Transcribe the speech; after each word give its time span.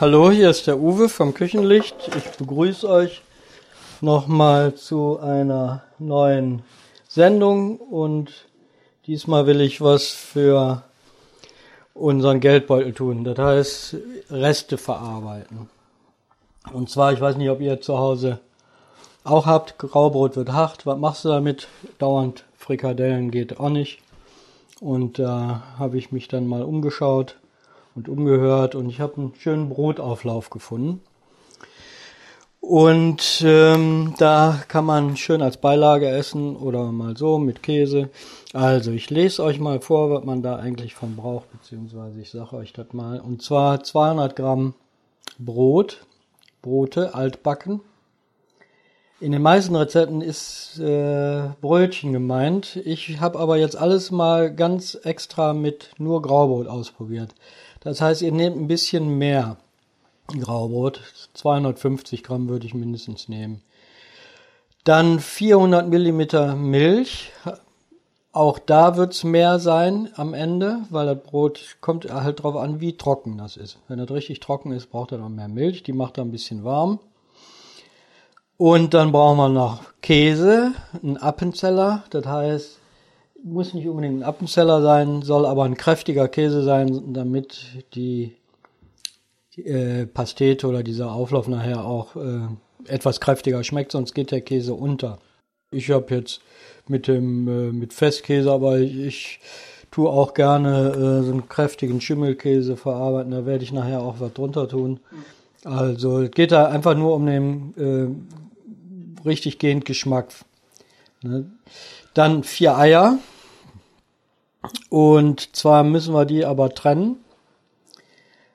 Hallo, 0.00 0.30
hier 0.30 0.48
ist 0.48 0.66
der 0.66 0.80
Uwe 0.80 1.10
vom 1.10 1.34
Küchenlicht. 1.34 1.94
Ich 2.16 2.38
begrüße 2.38 2.88
euch 2.88 3.20
nochmal 4.00 4.74
zu 4.74 5.18
einer 5.18 5.82
neuen 5.98 6.62
Sendung 7.06 7.76
und 7.76 8.46
diesmal 9.06 9.46
will 9.46 9.60
ich 9.60 9.82
was 9.82 10.06
für 10.06 10.84
unseren 11.92 12.40
Geldbeutel 12.40 12.94
tun. 12.94 13.24
Das 13.24 13.36
heißt, 13.36 13.96
Reste 14.30 14.78
verarbeiten. 14.78 15.68
Und 16.72 16.88
zwar, 16.88 17.12
ich 17.12 17.20
weiß 17.20 17.36
nicht, 17.36 17.50
ob 17.50 17.60
ihr 17.60 17.82
zu 17.82 17.98
Hause 17.98 18.40
auch 19.22 19.44
habt, 19.44 19.76
Graubrot 19.76 20.34
wird 20.34 20.50
hart. 20.50 20.86
Was 20.86 20.96
machst 20.98 21.26
du 21.26 21.28
damit? 21.28 21.68
Dauernd 21.98 22.44
Frikadellen 22.56 23.30
geht 23.30 23.60
auch 23.60 23.68
nicht. 23.68 23.98
Und 24.80 25.18
da 25.18 25.62
habe 25.78 25.98
ich 25.98 26.10
mich 26.10 26.26
dann 26.26 26.46
mal 26.46 26.62
umgeschaut 26.62 27.36
und 27.94 28.08
umgehört 28.08 28.74
und 28.74 28.88
ich 28.88 29.00
habe 29.00 29.16
einen 29.16 29.34
schönen 29.34 29.68
Brotauflauf 29.68 30.50
gefunden. 30.50 31.00
Und 32.60 33.42
ähm, 33.44 34.14
da 34.18 34.60
kann 34.68 34.84
man 34.84 35.16
schön 35.16 35.40
als 35.40 35.56
Beilage 35.56 36.08
essen 36.08 36.56
oder 36.56 36.92
mal 36.92 37.16
so 37.16 37.38
mit 37.38 37.62
Käse. 37.62 38.10
Also 38.52 38.92
ich 38.92 39.08
lese 39.08 39.42
euch 39.42 39.58
mal 39.58 39.80
vor, 39.80 40.10
was 40.10 40.24
man 40.24 40.42
da 40.42 40.56
eigentlich 40.56 40.94
von 40.94 41.16
braucht, 41.16 41.50
beziehungsweise 41.52 42.20
ich 42.20 42.30
sage 42.30 42.56
euch 42.56 42.72
das 42.72 42.92
mal. 42.92 43.18
Und 43.20 43.42
zwar 43.42 43.82
200 43.82 44.36
Gramm 44.36 44.74
Brot, 45.38 46.04
Brote, 46.60 47.14
altbacken. 47.14 47.80
In 49.20 49.32
den 49.32 49.42
meisten 49.42 49.74
Rezepten 49.76 50.20
ist 50.20 50.78
äh, 50.78 51.48
Brötchen 51.60 52.12
gemeint. 52.12 52.76
Ich 52.84 53.20
habe 53.20 53.38
aber 53.38 53.56
jetzt 53.56 53.76
alles 53.76 54.10
mal 54.10 54.54
ganz 54.54 54.98
extra 55.02 55.54
mit 55.54 55.90
nur 55.98 56.22
Graubrot 56.22 56.66
ausprobiert. 56.66 57.34
Das 57.80 58.00
heißt, 58.00 58.22
ihr 58.22 58.32
nehmt 58.32 58.56
ein 58.56 58.68
bisschen 58.68 59.18
mehr 59.18 59.56
Graubrot. 60.28 61.00
250 61.34 62.22
Gramm 62.22 62.48
würde 62.48 62.66
ich 62.66 62.74
mindestens 62.74 63.28
nehmen. 63.28 63.62
Dann 64.84 65.20
400 65.20 65.88
Millimeter 65.88 66.56
Milch. 66.56 67.32
Auch 68.32 68.58
da 68.58 68.96
wird's 68.96 69.24
mehr 69.24 69.58
sein 69.58 70.08
am 70.14 70.34
Ende, 70.34 70.78
weil 70.90 71.06
das 71.06 71.22
Brot 71.22 71.76
kommt 71.80 72.10
halt 72.12 72.42
drauf 72.42 72.56
an, 72.56 72.80
wie 72.80 72.96
trocken 72.96 73.38
das 73.38 73.56
ist. 73.56 73.78
Wenn 73.88 73.98
das 73.98 74.10
richtig 74.10 74.40
trocken 74.40 74.72
ist, 74.72 74.90
braucht 74.90 75.12
er 75.12 75.18
noch 75.18 75.28
mehr 75.28 75.48
Milch. 75.48 75.82
Die 75.82 75.92
macht 75.92 76.18
er 76.18 76.24
ein 76.24 76.30
bisschen 76.30 76.64
warm. 76.64 77.00
Und 78.56 78.94
dann 78.94 79.10
brauchen 79.10 79.38
wir 79.38 79.48
noch 79.48 79.84
Käse, 80.02 80.72
einen 81.02 81.16
Appenzeller. 81.16 82.04
Das 82.10 82.26
heißt, 82.26 82.79
muss 83.44 83.74
nicht 83.74 83.88
unbedingt 83.88 84.20
ein 84.20 84.22
Appenzeller 84.22 84.82
sein, 84.82 85.22
soll 85.22 85.46
aber 85.46 85.64
ein 85.64 85.76
kräftiger 85.76 86.28
Käse 86.28 86.62
sein, 86.62 87.12
damit 87.12 87.84
die, 87.94 88.36
die 89.56 89.66
äh, 89.66 90.06
Pastete 90.06 90.66
oder 90.66 90.82
dieser 90.82 91.12
Auflauf 91.12 91.48
nachher 91.48 91.84
auch 91.84 92.16
äh, 92.16 92.48
etwas 92.86 93.20
kräftiger 93.20 93.64
schmeckt, 93.64 93.92
sonst 93.92 94.14
geht 94.14 94.30
der 94.30 94.40
Käse 94.40 94.74
unter. 94.74 95.18
Ich 95.72 95.90
habe 95.90 96.14
jetzt 96.14 96.40
mit 96.88 97.06
dem 97.06 97.48
äh, 97.48 97.72
mit 97.72 97.92
Festkäse, 97.92 98.50
aber 98.50 98.78
ich, 98.78 98.98
ich 98.98 99.40
tue 99.90 100.08
auch 100.08 100.34
gerne 100.34 100.90
äh, 100.90 101.24
so 101.24 101.32
einen 101.32 101.48
kräftigen 101.48 102.00
Schimmelkäse 102.00 102.76
verarbeiten. 102.76 103.32
Da 103.32 103.46
werde 103.46 103.64
ich 103.64 103.72
nachher 103.72 104.02
auch 104.02 104.16
was 104.18 104.32
drunter 104.32 104.68
tun. 104.68 105.00
Also 105.64 106.20
es 106.20 106.30
geht 106.30 106.52
da 106.52 106.66
einfach 106.66 106.96
nur 106.96 107.14
um 107.14 107.26
den 107.26 107.74
äh, 107.76 109.26
richtig 109.28 109.58
gehend 109.58 109.84
Geschmack. 109.84 110.32
Ne? 111.22 111.50
Dann 112.14 112.44
vier 112.44 112.76
Eier. 112.76 113.18
Und 114.88 115.56
zwar 115.56 115.84
müssen 115.84 116.14
wir 116.14 116.24
die 116.24 116.44
aber 116.44 116.70
trennen. 116.70 117.16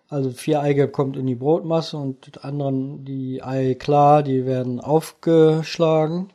Also 0.08 0.30
vier 0.30 0.62
Eigelb 0.62 0.94
kommt 0.94 1.18
in 1.18 1.26
die 1.26 1.36
Brotmasse 1.36 1.98
und 1.98 2.28
die 2.28 2.40
anderen, 2.40 3.06
die 3.06 3.42
Ei 3.42 3.74
klar, 3.74 4.22
die 4.22 4.46
werden 4.46 4.80
aufgeschlagen. 4.80 6.32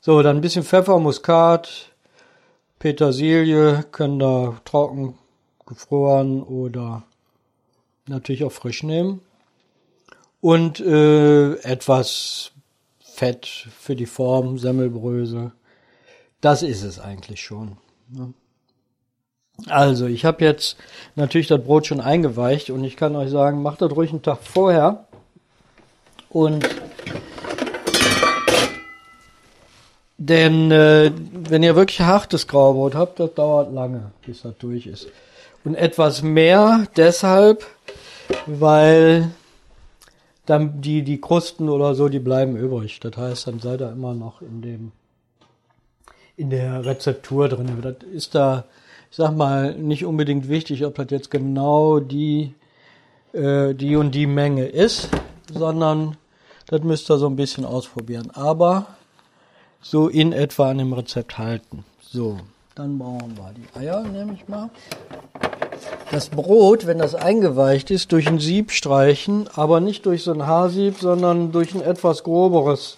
So, 0.00 0.22
dann 0.22 0.36
ein 0.36 0.42
bisschen 0.42 0.64
Pfeffer, 0.64 0.98
Muskat, 0.98 1.92
Petersilie, 2.78 3.84
können 3.90 4.18
da 4.18 4.60
trocken, 4.64 5.18
gefroren 5.66 6.42
oder 6.42 7.04
natürlich 8.06 8.44
auch 8.44 8.52
frisch 8.52 8.82
nehmen. 8.82 9.22
Und 10.40 10.80
äh, 10.80 11.54
etwas 11.62 12.52
Fett 13.00 13.46
für 13.46 13.96
die 13.96 14.06
Form, 14.06 14.58
Semmelbrösel. 14.58 15.52
Das 16.40 16.62
ist 16.62 16.82
es 16.82 16.98
eigentlich 16.98 17.40
schon. 17.40 17.76
Ne? 18.08 18.32
Also, 19.66 20.06
ich 20.06 20.24
habe 20.24 20.44
jetzt 20.44 20.76
natürlich 21.16 21.46
das 21.46 21.62
Brot 21.62 21.86
schon 21.86 22.00
eingeweicht 22.00 22.70
und 22.70 22.82
ich 22.82 22.96
kann 22.96 23.14
euch 23.14 23.30
sagen, 23.30 23.62
macht 23.62 23.82
das 23.82 23.92
ruhig 23.92 24.10
einen 24.10 24.22
Tag 24.22 24.38
vorher. 24.42 25.04
Und 26.30 26.66
denn 30.16 30.70
äh, 30.70 31.10
wenn 31.32 31.62
ihr 31.62 31.76
wirklich 31.76 32.00
hartes 32.00 32.46
Graubrot 32.46 32.94
habt, 32.94 33.20
das 33.20 33.34
dauert 33.34 33.72
lange, 33.72 34.12
bis 34.24 34.42
das 34.42 34.56
durch 34.58 34.86
ist. 34.86 35.08
Und 35.64 35.74
etwas 35.74 36.22
mehr 36.22 36.86
deshalb, 36.96 37.66
weil 38.46 39.30
dann 40.46 40.80
die, 40.80 41.02
die 41.02 41.20
Krusten 41.20 41.68
oder 41.68 41.94
so, 41.94 42.08
die 42.08 42.18
bleiben 42.18 42.56
übrig. 42.56 43.00
Das 43.00 43.16
heißt, 43.16 43.46
dann 43.46 43.60
seid 43.60 43.80
ihr 43.80 43.92
immer 43.92 44.14
noch 44.14 44.42
in 44.42 44.62
dem, 44.62 44.92
in 46.40 46.48
der 46.48 46.86
Rezeptur 46.86 47.48
drin. 47.48 47.68
Das 47.82 47.96
ist 48.12 48.34
da, 48.34 48.64
ich 49.10 49.16
sag 49.18 49.36
mal, 49.36 49.74
nicht 49.74 50.06
unbedingt 50.06 50.48
wichtig, 50.48 50.86
ob 50.86 50.94
das 50.94 51.08
jetzt 51.10 51.30
genau 51.30 52.00
die, 52.00 52.54
äh, 53.34 53.74
die 53.74 53.94
und 53.96 54.14
die 54.14 54.26
Menge 54.26 54.64
ist, 54.64 55.10
sondern 55.52 56.16
das 56.66 56.82
müsst 56.82 57.10
ihr 57.10 57.18
so 57.18 57.26
ein 57.26 57.36
bisschen 57.36 57.66
ausprobieren. 57.66 58.30
Aber 58.32 58.86
so 59.82 60.08
in 60.08 60.32
etwa 60.32 60.70
an 60.70 60.78
dem 60.78 60.94
Rezept 60.94 61.36
halten. 61.36 61.84
So, 62.00 62.38
dann 62.74 62.98
brauchen 62.98 63.36
wir 63.36 63.52
die 63.54 63.78
Eier, 63.78 64.02
nehme 64.02 64.32
ich 64.32 64.48
mal. 64.48 64.70
Das 66.10 66.30
Brot, 66.30 66.86
wenn 66.86 66.98
das 66.98 67.14
eingeweicht 67.14 67.90
ist, 67.90 68.12
durch 68.12 68.26
ein 68.26 68.38
Sieb 68.38 68.70
streichen, 68.70 69.46
aber 69.54 69.80
nicht 69.80 70.06
durch 70.06 70.22
so 70.22 70.32
ein 70.32 70.46
Haarsieb, 70.46 70.98
sondern 70.98 71.52
durch 71.52 71.74
ein 71.74 71.82
etwas 71.82 72.24
groberes 72.24 72.96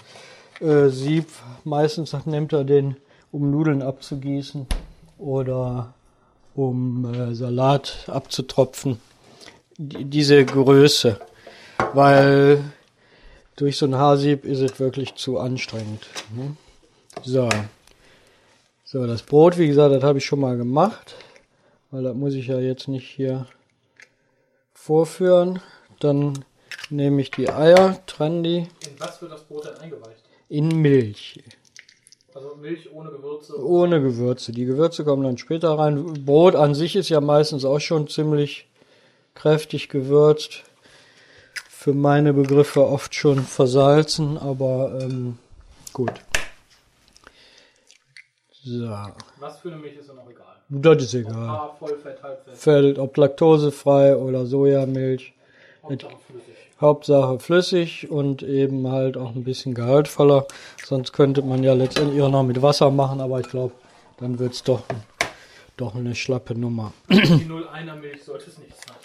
äh, 0.60 0.88
Sieb. 0.88 1.26
Meistens 1.64 2.14
nimmt 2.24 2.52
er 2.52 2.64
den, 2.64 2.96
um 3.32 3.50
Nudeln 3.50 3.82
abzugießen 3.82 4.66
oder 5.18 5.94
um 6.54 7.12
äh, 7.12 7.34
Salat 7.34 8.04
abzutropfen. 8.06 9.00
D 9.78 10.04
diese 10.04 10.44
Größe, 10.44 11.18
weil 11.94 12.62
durch 13.56 13.78
so 13.78 13.86
ein 13.86 13.96
Haarsieb 13.96 14.44
ist 14.44 14.60
es 14.60 14.78
wirklich 14.78 15.14
zu 15.14 15.38
anstrengend. 15.38 16.06
Ne? 16.34 16.56
So. 17.24 17.48
So, 18.84 19.06
das 19.06 19.22
Brot, 19.22 19.56
wie 19.56 19.68
gesagt, 19.68 19.94
das 19.94 20.02
habe 20.02 20.18
ich 20.18 20.26
schon 20.26 20.40
mal 20.40 20.56
gemacht. 20.56 21.14
Weil 21.90 22.02
das 22.02 22.14
muss 22.14 22.34
ich 22.34 22.46
ja 22.46 22.58
jetzt 22.58 22.88
nicht 22.88 23.08
hier 23.08 23.46
vorführen. 24.74 25.60
Dann 26.00 26.44
nehme 26.90 27.20
ich 27.20 27.30
die 27.30 27.48
Eier, 27.48 27.98
trenne 28.06 28.42
die. 28.42 28.58
In 28.58 28.98
was 28.98 29.20
wird 29.22 29.32
das 29.32 29.44
Brot 29.44 29.66
denn 29.66 29.76
eingeweicht? 29.76 30.22
In 30.48 30.68
Milch. 30.68 31.42
Also 32.34 32.56
Milch 32.56 32.90
ohne 32.92 33.10
Gewürze? 33.10 33.62
Ohne 33.62 34.00
Gewürze. 34.00 34.52
Die 34.52 34.64
Gewürze 34.64 35.04
kommen 35.04 35.22
dann 35.22 35.38
später 35.38 35.78
rein. 35.78 36.24
Brot 36.24 36.54
an 36.54 36.74
sich 36.74 36.96
ist 36.96 37.08
ja 37.08 37.20
meistens 37.20 37.64
auch 37.64 37.80
schon 37.80 38.08
ziemlich 38.08 38.68
kräftig 39.34 39.88
gewürzt. 39.88 40.62
Für 41.68 41.92
meine 41.92 42.32
Begriffe 42.32 42.86
oft 42.86 43.14
schon 43.14 43.40
versalzen, 43.40 44.38
aber 44.38 44.98
ähm, 45.00 45.38
gut. 45.92 46.12
So. 48.64 48.88
Was 49.40 49.58
für 49.58 49.72
eine 49.72 49.78
Milch 49.78 49.96
ist 49.96 50.08
dann 50.08 50.18
auch 50.20 50.30
egal. 50.30 50.46
Das 50.68 51.02
ist 51.02 51.14
Ob 51.14 51.20
egal. 51.20 51.48
Haar, 51.48 51.76
Vollfett, 51.78 52.22
Halbfett, 52.22 52.56
Fällt, 52.56 52.98
ob 52.98 53.16
laktosefrei 53.16 54.16
oder 54.16 54.46
Sojamilch. 54.46 55.34
Hauptsache 55.82 56.16
flüssig. 56.26 56.54
Hauptsache 56.80 57.38
flüssig 57.38 58.10
und 58.10 58.42
eben 58.42 58.88
halt 58.88 59.16
auch 59.16 59.34
ein 59.34 59.44
bisschen 59.44 59.74
gehaltvoller. 59.74 60.46
Sonst 60.84 61.12
könnte 61.12 61.42
man 61.42 61.62
ja 61.62 61.74
letztendlich 61.74 62.22
auch 62.22 62.30
noch 62.30 62.44
mit 62.44 62.62
Wasser 62.62 62.90
machen, 62.90 63.20
aber 63.20 63.40
ich 63.40 63.48
glaube, 63.48 63.72
dann 64.18 64.38
wird's 64.38 64.62
doch, 64.62 64.82
doch 65.76 65.94
eine 65.94 66.14
schlappe 66.14 66.54
Nummer. 66.54 66.92
Die 67.08 67.14
0,1er 67.14 67.96
Milch 67.96 68.24
sollte 68.24 68.50
es 68.50 68.58
nicht 68.58 68.74
sein. 68.86 68.96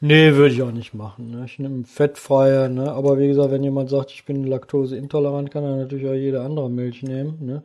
Nee, 0.00 0.34
würde 0.34 0.54
ich 0.54 0.62
auch 0.62 0.70
nicht 0.70 0.94
machen. 0.94 1.30
Ne? 1.30 1.44
Ich 1.46 1.58
nehme 1.58 1.84
fettfreie, 1.84 2.68
ne? 2.68 2.92
aber 2.92 3.18
wie 3.18 3.26
gesagt, 3.26 3.50
wenn 3.50 3.64
jemand 3.64 3.90
sagt, 3.90 4.12
ich 4.12 4.24
bin 4.24 4.44
laktoseintolerant, 4.44 5.50
kann 5.50 5.64
er 5.64 5.76
natürlich 5.76 6.06
auch 6.06 6.14
jede 6.14 6.42
andere 6.42 6.70
Milch 6.70 7.02
nehmen. 7.02 7.44
Ne? 7.44 7.62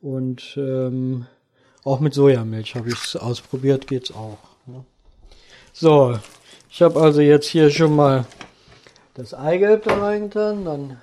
Und 0.00 0.54
ähm, 0.56 1.26
auch 1.84 2.00
mit 2.00 2.14
Sojamilch 2.14 2.76
habe 2.76 2.88
ich 2.88 2.94
es 2.94 3.16
ausprobiert, 3.16 3.86
geht's 3.86 4.10
auch. 4.10 4.38
Ne? 4.66 4.84
So, 5.74 6.18
ich 6.74 6.82
habe 6.82 7.00
also 7.00 7.20
jetzt 7.20 7.46
hier 7.46 7.70
schon 7.70 7.94
mal 7.94 8.24
das 9.14 9.32
Eigelb 9.32 9.84
da 9.84 9.96
reingetan, 9.96 10.64
dann 10.64 11.00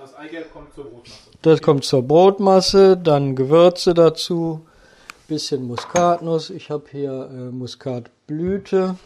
Das 0.00 0.14
Eigelb 0.14 0.50
kommt 0.50 0.74
zur 0.74 0.84
Brotmasse. 0.84 1.30
das 1.42 1.60
kommt 1.60 1.84
zur 1.84 2.02
Brotmasse, 2.02 2.96
dann 2.96 3.36
Gewürze 3.36 3.92
dazu, 3.92 4.64
bisschen 5.28 5.66
Muskatnuss. 5.66 6.48
Ich 6.48 6.70
habe 6.70 6.84
hier 6.90 7.28
äh, 7.30 7.50
Muskatblüte 7.50 8.96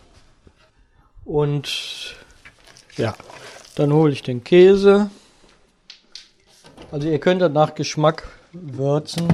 Und 1.25 2.15
ja, 2.97 3.17
dann 3.75 3.93
hole 3.93 4.13
ich 4.13 4.23
den 4.23 4.45
Käse. 4.45 5.11
Also 6.93 7.09
ihr 7.09 7.19
könnt 7.19 7.43
das 7.43 7.51
nach 7.51 7.75
Geschmack 7.75 8.29
würzen. 8.53 9.27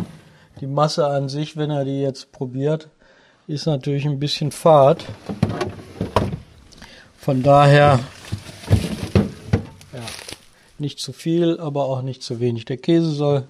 Die 0.62 0.66
Masse 0.66 1.06
an 1.06 1.28
sich, 1.28 1.58
wenn 1.58 1.70
ihr 1.70 1.84
die 1.84 2.00
jetzt 2.00 2.32
probiert, 2.32 2.88
ist 3.46 3.66
natürlich 3.66 4.06
ein 4.06 4.18
bisschen 4.18 4.50
fad. 4.50 5.04
Von 7.24 7.42
daher 7.42 8.00
ja, 9.94 10.00
nicht 10.78 10.98
zu 10.98 11.14
viel, 11.14 11.58
aber 11.58 11.86
auch 11.86 12.02
nicht 12.02 12.22
zu 12.22 12.38
wenig. 12.38 12.66
Der 12.66 12.76
Käse 12.76 13.12
soll 13.12 13.44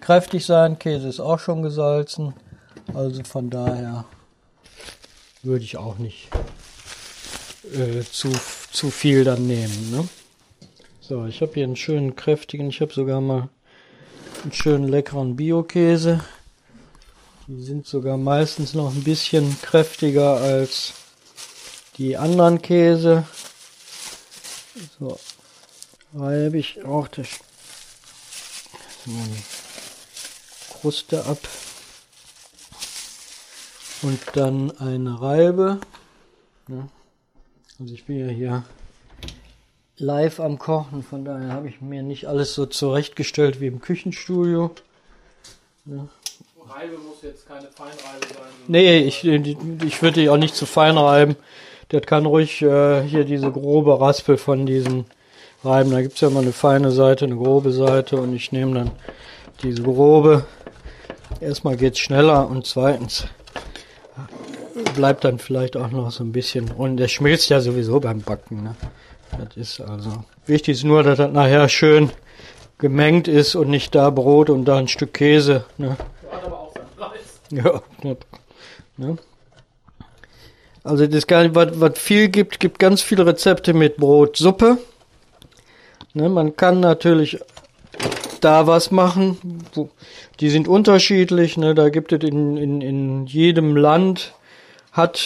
kräftig 0.00 0.44
sein. 0.44 0.80
Käse 0.80 1.06
ist 1.06 1.20
auch 1.20 1.38
schon 1.38 1.62
gesalzen. 1.62 2.34
Also 2.92 3.22
von 3.22 3.48
daher 3.48 4.04
würde 5.44 5.64
ich 5.64 5.76
auch 5.76 5.98
nicht 5.98 6.28
äh, 7.72 8.02
zu, 8.02 8.32
zu 8.72 8.90
viel 8.90 9.22
dann 9.22 9.46
nehmen. 9.46 9.92
Ne? 9.92 10.08
So, 11.00 11.24
ich 11.26 11.40
habe 11.40 11.52
hier 11.54 11.62
einen 11.62 11.76
schönen 11.76 12.16
kräftigen, 12.16 12.70
ich 12.70 12.80
habe 12.80 12.92
sogar 12.92 13.20
mal 13.20 13.48
einen 14.42 14.52
schönen 14.52 14.88
leckeren 14.88 15.36
Bio-Käse. 15.36 16.24
Die 17.46 17.62
sind 17.62 17.86
sogar 17.86 18.16
meistens 18.16 18.74
noch 18.74 18.92
ein 18.92 19.04
bisschen 19.04 19.56
kräftiger 19.62 20.34
als 20.34 20.94
die 22.00 22.16
anderen 22.16 22.62
Käse. 22.62 23.24
So, 24.98 25.18
reibe 26.14 26.56
ich 26.56 26.82
auch 26.84 27.08
das 27.08 27.28
die 29.04 30.72
Kruste 30.72 31.26
ab 31.26 31.38
und 34.00 34.18
dann 34.32 34.70
eine 34.78 35.20
Reibe. 35.20 35.78
Ja. 36.68 36.88
Also 37.78 37.94
ich 37.94 38.04
bin 38.06 38.18
ja 38.18 38.28
hier 38.28 38.64
live 39.96 40.40
am 40.40 40.58
Kochen, 40.58 41.02
von 41.02 41.26
daher 41.26 41.52
habe 41.52 41.68
ich 41.68 41.82
mir 41.82 42.02
nicht 42.02 42.28
alles 42.28 42.54
so 42.54 42.64
zurechtgestellt 42.64 43.60
wie 43.60 43.66
im 43.66 43.80
Küchenstudio. 43.80 44.74
Ja. 45.84 46.08
Reibe 46.66 46.96
muss 46.98 47.22
jetzt 47.22 47.46
keine 47.46 47.68
Feinreibe 47.68 48.26
sein. 48.26 48.52
Nee, 48.68 49.00
ich, 49.00 49.24
ich 49.24 50.02
würde 50.02 50.20
die 50.20 50.30
auch 50.30 50.38
nicht 50.38 50.54
zu 50.54 50.64
fein 50.64 50.96
reiben. 50.96 51.36
Der 51.92 52.00
kann 52.00 52.26
ruhig 52.26 52.62
äh, 52.62 53.02
hier 53.02 53.24
diese 53.24 53.50
grobe 53.50 54.00
Raspel 54.00 54.36
von 54.36 54.66
diesen 54.66 55.06
Reiben. 55.64 55.90
Da 55.90 56.02
gibt 56.02 56.14
es 56.14 56.20
ja 56.20 56.28
immer 56.28 56.40
eine 56.40 56.52
feine 56.52 56.92
Seite, 56.92 57.24
eine 57.24 57.36
grobe 57.36 57.72
Seite 57.72 58.16
und 58.16 58.34
ich 58.34 58.52
nehme 58.52 58.74
dann 58.74 58.90
diese 59.62 59.82
grobe. 59.82 60.44
Erstmal 61.40 61.76
geht 61.76 61.94
es 61.94 61.98
schneller 61.98 62.48
und 62.48 62.66
zweitens 62.66 63.26
bleibt 64.94 65.24
dann 65.24 65.38
vielleicht 65.38 65.76
auch 65.76 65.90
noch 65.90 66.10
so 66.10 66.24
ein 66.24 66.32
bisschen. 66.32 66.70
Und 66.70 66.96
der 66.96 67.08
schmilzt 67.08 67.48
ja 67.48 67.60
sowieso 67.60 68.00
beim 68.00 68.20
Backen. 68.20 68.62
Ne? 68.62 68.74
Das 69.38 69.56
ist 69.56 69.80
also. 69.80 70.24
Wichtig 70.46 70.78
ist 70.78 70.84
nur, 70.84 71.02
dass 71.02 71.18
das 71.18 71.32
nachher 71.32 71.68
schön 71.68 72.10
gemengt 72.78 73.28
ist 73.28 73.54
und 73.54 73.68
nicht 73.68 73.94
da 73.94 74.10
Brot 74.10 74.50
und 74.50 74.64
da 74.64 74.78
ein 74.78 74.88
Stück 74.88 75.14
Käse. 75.14 75.64
Ne? 75.78 75.96
Hat 76.30 76.44
aber 76.44 76.60
auch 76.60 76.74
seinen 76.74 76.88
Preis. 76.96 77.40
Ja. 77.50 78.16
Ne? 78.96 79.16
Also 80.82 81.06
das 81.06 81.26
gar 81.26 81.54
was, 81.54 81.80
was 81.80 81.98
viel 81.98 82.28
gibt, 82.28 82.60
gibt 82.60 82.78
ganz 82.78 83.02
viele 83.02 83.26
Rezepte 83.26 83.74
mit 83.74 83.96
Brotsuppe. 83.96 84.78
Ne, 86.14 86.28
man 86.28 86.56
kann 86.56 86.80
natürlich 86.80 87.38
da 88.40 88.66
was 88.66 88.90
machen. 88.90 89.62
Die 90.40 90.50
sind 90.50 90.68
unterschiedlich. 90.68 91.56
Ne, 91.56 91.74
da 91.74 91.90
gibt 91.90 92.12
es 92.12 92.22
in, 92.22 92.56
in, 92.56 92.80
in 92.80 93.26
jedem 93.26 93.76
Land 93.76 94.32
hat 94.92 95.20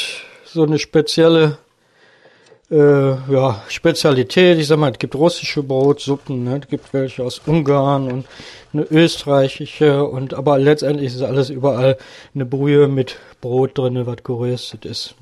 so 0.44 0.64
eine 0.64 0.78
spezielle 0.78 1.58
äh, 2.70 3.32
ja, 3.32 3.62
Spezialität. 3.68 4.58
Ich 4.58 4.66
sag 4.66 4.78
mal, 4.78 4.92
es 4.92 4.98
gibt 4.98 5.14
russische 5.14 5.62
Brotsuppen, 5.62 6.44
ne? 6.44 6.60
es 6.62 6.68
gibt 6.68 6.92
welche 6.92 7.22
aus 7.22 7.40
Ungarn 7.46 8.10
und 8.10 8.26
eine 8.72 8.82
österreichische 8.82 10.04
und 10.04 10.34
aber 10.34 10.58
letztendlich 10.58 11.14
ist 11.14 11.22
alles 11.22 11.50
überall 11.50 11.96
eine 12.34 12.44
Brühe 12.44 12.88
mit 12.88 13.16
Brot 13.40 13.78
drin, 13.78 14.06
was 14.06 14.24
geröstet 14.24 14.84
ist. 14.84 15.14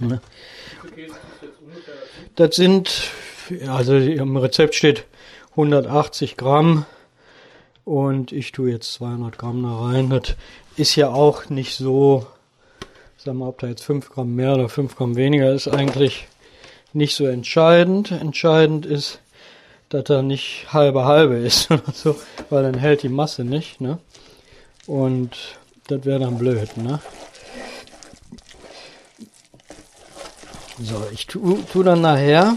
Ne? 0.00 0.20
Das 2.36 2.56
sind, 2.56 3.10
also 3.66 3.96
im 3.96 4.36
Rezept 4.36 4.74
steht 4.74 5.04
180 5.50 6.36
Gramm 6.36 6.86
und 7.84 8.32
ich 8.32 8.52
tue 8.52 8.70
jetzt 8.70 8.92
200 8.94 9.38
Gramm 9.38 9.62
da 9.62 9.76
rein. 9.76 10.10
Das 10.10 10.36
ist 10.76 10.94
ja 10.96 11.08
auch 11.08 11.48
nicht 11.48 11.74
so 11.74 12.26
sag 13.28 13.34
mal, 13.34 13.48
ob 13.48 13.58
da 13.58 13.66
jetzt 13.66 13.84
5 13.84 14.10
Gramm 14.10 14.34
mehr 14.34 14.54
oder 14.54 14.68
5 14.68 14.96
Gramm 14.96 15.16
weniger 15.16 15.52
ist, 15.52 15.68
eigentlich 15.68 16.28
nicht 16.92 17.14
so 17.14 17.26
entscheidend. 17.26 18.10
Entscheidend 18.10 18.86
ist, 18.86 19.20
dass 19.88 20.08
er 20.08 20.22
nicht 20.22 20.72
halbe 20.72 21.04
halbe 21.04 21.36
ist 21.36 21.70
oder 21.70 21.92
so, 21.92 22.16
weil 22.48 22.62
dann 22.62 22.78
hält 22.78 23.02
die 23.02 23.08
Masse 23.08 23.44
nicht, 23.44 23.80
ne? 23.80 23.98
Und 24.86 25.58
das 25.88 26.04
wäre 26.04 26.20
dann 26.20 26.38
blöd, 26.38 26.76
ne? 26.76 27.00
So, 30.80 31.02
ich 31.12 31.26
tu, 31.26 31.58
tu 31.72 31.82
dann 31.82 32.00
nachher, 32.00 32.56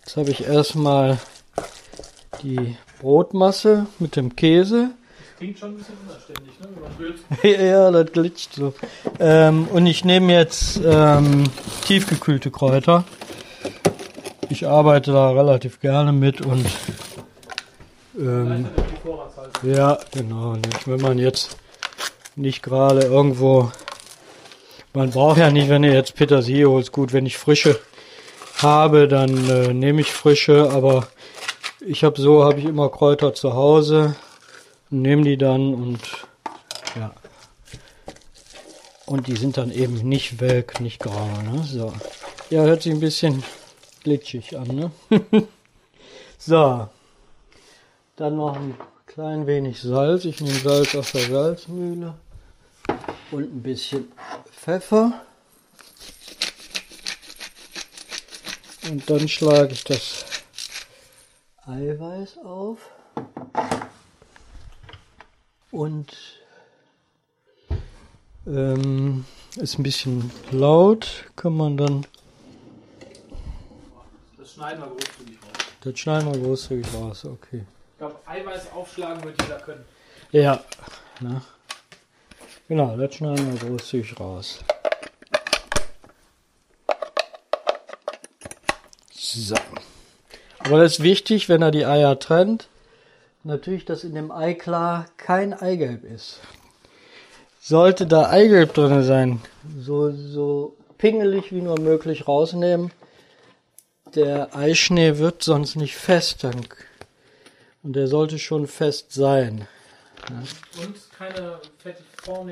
jetzt 0.00 0.16
habe 0.16 0.30
ich 0.30 0.46
erstmal 0.46 1.18
die 2.42 2.76
Brotmasse 3.00 3.86
mit 3.98 4.16
dem 4.16 4.34
Käse 4.34 4.90
Klingt 5.38 5.58
schon 5.58 5.72
ein 5.72 5.76
bisschen 5.76 5.96
unanständig, 6.06 6.60
ne, 6.60 6.68
wenn 6.74 6.82
man 6.82 7.42
will. 7.42 7.66
ja, 7.66 7.90
das 7.90 8.12
glitscht 8.12 8.54
so. 8.54 8.72
Ähm, 9.20 9.68
und 9.68 9.86
ich 9.86 10.02
nehme 10.02 10.32
jetzt 10.32 10.80
ähm, 10.82 11.44
tiefgekühlte 11.84 12.50
Kräuter. 12.50 13.04
Ich 14.48 14.66
arbeite 14.66 15.12
da 15.12 15.30
relativ 15.32 15.80
gerne 15.80 16.12
mit 16.12 16.40
und 16.40 16.64
ähm, 18.18 18.66
ja, 19.62 19.98
genau. 20.10 20.56
Wenn 20.86 21.00
man 21.02 21.18
jetzt 21.18 21.58
nicht 22.34 22.62
gerade 22.62 23.02
irgendwo, 23.02 23.70
man 24.96 25.10
braucht 25.10 25.38
ja 25.38 25.50
nicht, 25.50 25.68
wenn 25.68 25.84
ihr 25.84 25.92
jetzt 25.92 26.14
Petersilie 26.14 26.68
holt, 26.68 26.90
gut, 26.90 27.12
wenn 27.12 27.26
ich 27.26 27.38
frische 27.38 27.78
habe, 28.58 29.06
dann 29.08 29.48
äh, 29.48 29.72
nehme 29.72 30.00
ich 30.00 30.12
frische, 30.12 30.70
aber 30.70 31.06
ich 31.80 32.02
habe 32.02 32.20
so, 32.20 32.44
habe 32.44 32.58
ich 32.58 32.64
immer 32.64 32.88
Kräuter 32.88 33.34
zu 33.34 33.54
Hause 33.54 34.16
nehmen 34.90 35.24
die 35.24 35.36
dann 35.36 35.74
und 35.74 36.00
ja. 36.94 37.12
Und 39.06 39.28
die 39.28 39.36
sind 39.36 39.56
dann 39.56 39.70
eben 39.70 39.96
nicht 39.96 40.40
welk, 40.40 40.80
nicht 40.80 40.98
grau. 40.98 41.28
Ne? 41.42 41.62
So. 41.64 41.92
Ja, 42.50 42.62
hört 42.62 42.82
sich 42.82 42.92
ein 42.92 43.00
bisschen 43.00 43.44
glitschig 44.02 44.58
an. 44.58 44.66
Ne? 44.66 44.90
so. 46.38 46.88
Dann 48.16 48.36
noch 48.36 48.56
ein 48.56 48.74
klein 49.06 49.46
wenig 49.46 49.80
Salz. 49.80 50.24
Ich 50.24 50.40
nehme 50.40 50.58
Salz 50.58 50.96
aus 50.96 51.12
der 51.12 51.20
Salzmühle. 51.20 52.14
Und 53.30 53.42
ein 53.42 53.62
bisschen 53.62 54.08
Pfeffer. 54.66 55.12
Und 58.90 59.08
dann 59.08 59.28
schlage 59.28 59.74
ich 59.74 59.84
das 59.84 60.24
Eiweiß 61.66 62.38
auf. 62.38 62.78
Und 65.70 66.12
ähm, 68.48 69.24
ist 69.54 69.78
ein 69.78 69.84
bisschen 69.84 70.32
laut, 70.50 71.26
kann 71.36 71.56
man 71.56 71.76
dann. 71.76 72.04
Das 74.36 74.52
schneiden 74.52 74.80
wir 74.80 74.88
großzügig 74.88 75.38
raus. 75.44 75.52
Das 75.80 75.98
schneiden 76.00 76.32
wir 76.32 76.40
großzügig 76.40 76.92
raus, 76.92 77.24
okay. 77.24 77.64
Ich 77.92 77.98
glaube, 77.98 78.16
Eiweiß 78.26 78.72
aufschlagen 78.72 79.22
wird 79.22 79.40
jeder 79.42 79.60
können. 79.60 79.84
Ja, 80.32 80.64
ne? 81.20 81.40
Genau, 82.68 82.96
das 82.96 83.14
schneiden 83.14 83.52
wir 83.52 83.68
großzügig 83.68 84.18
raus. 84.18 84.58
So. 89.12 89.54
Aber 90.58 90.80
das 90.80 90.94
ist 90.94 91.02
wichtig, 91.02 91.48
wenn 91.48 91.62
er 91.62 91.70
die 91.70 91.86
Eier 91.86 92.18
trennt, 92.18 92.68
natürlich, 93.44 93.84
dass 93.84 94.02
in 94.02 94.14
dem 94.14 94.32
Ei 94.32 94.54
klar 94.54 95.06
kein 95.16 95.54
Eigelb 95.54 96.02
ist. 96.02 96.40
Sollte 97.60 98.06
da 98.06 98.30
Eigelb 98.30 98.74
drin 98.74 99.04
sein, 99.04 99.40
so, 99.78 100.10
so 100.10 100.76
pingelig 100.98 101.52
wie 101.52 101.62
nur 101.62 101.78
möglich 101.78 102.26
rausnehmen. 102.26 102.90
Der 104.14 104.56
Eischnee 104.56 105.18
wird 105.18 105.42
sonst 105.44 105.76
nicht 105.76 105.94
fest. 105.94 106.44
Und 107.82 107.94
der 107.94 108.08
sollte 108.08 108.40
schon 108.40 108.66
fest 108.66 109.12
sein. 109.12 109.68
Ja. 110.28 110.84
Und 110.84 110.96
keine 111.16 111.60
Fette 111.78 112.02
und 112.26 112.48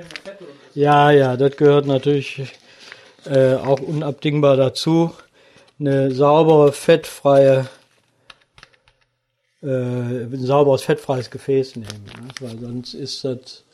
so. 0.75 0.81
Ja, 0.81 1.11
ja, 1.11 1.37
das 1.37 1.57
gehört 1.57 1.87
natürlich 1.87 2.43
äh, 3.27 3.55
auch 3.55 3.81
unabdingbar 3.81 4.57
dazu. 4.57 5.13
Eine 5.79 6.13
saubere, 6.13 6.73
fettfreie 6.73 7.69
äh, 9.65 10.25
ein 10.25 10.45
sauberes, 10.45 10.83
fettfreies 10.83 11.31
Gefäß 11.31 11.77
nehmen. 11.77 12.05
Ne? 12.05 12.29
Weil 12.41 12.59
sonst 12.59 12.95
ist 12.95 13.25
das 13.25 13.65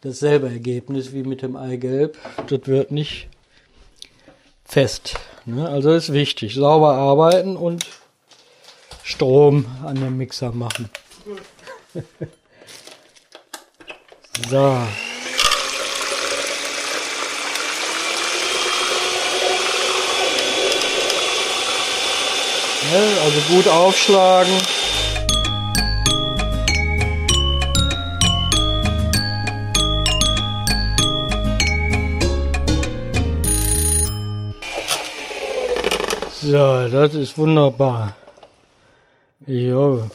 dasselbe 0.00 0.48
Ergebnis 0.48 1.12
wie 1.12 1.22
mit 1.22 1.42
dem 1.42 1.56
Eigelb. 1.56 2.16
Das 2.48 2.66
wird 2.66 2.90
nicht 2.90 3.28
fest. 4.64 5.14
Ne? 5.44 5.68
Also 5.68 5.92
ist 5.92 6.12
wichtig. 6.12 6.54
Sauber 6.54 6.94
arbeiten 6.94 7.56
und 7.56 7.86
Strom 9.02 9.66
an 9.84 9.96
dem 9.96 10.16
Mixer 10.16 10.52
machen. 10.52 10.88
so. 14.48 14.78
Also 22.92 23.40
gut 23.54 23.68
aufschlagen. 23.68 24.52
So, 36.42 36.88
das 36.88 37.14
ist 37.14 37.38
wunderbar. 37.38 38.14
Jo. 39.46 40.10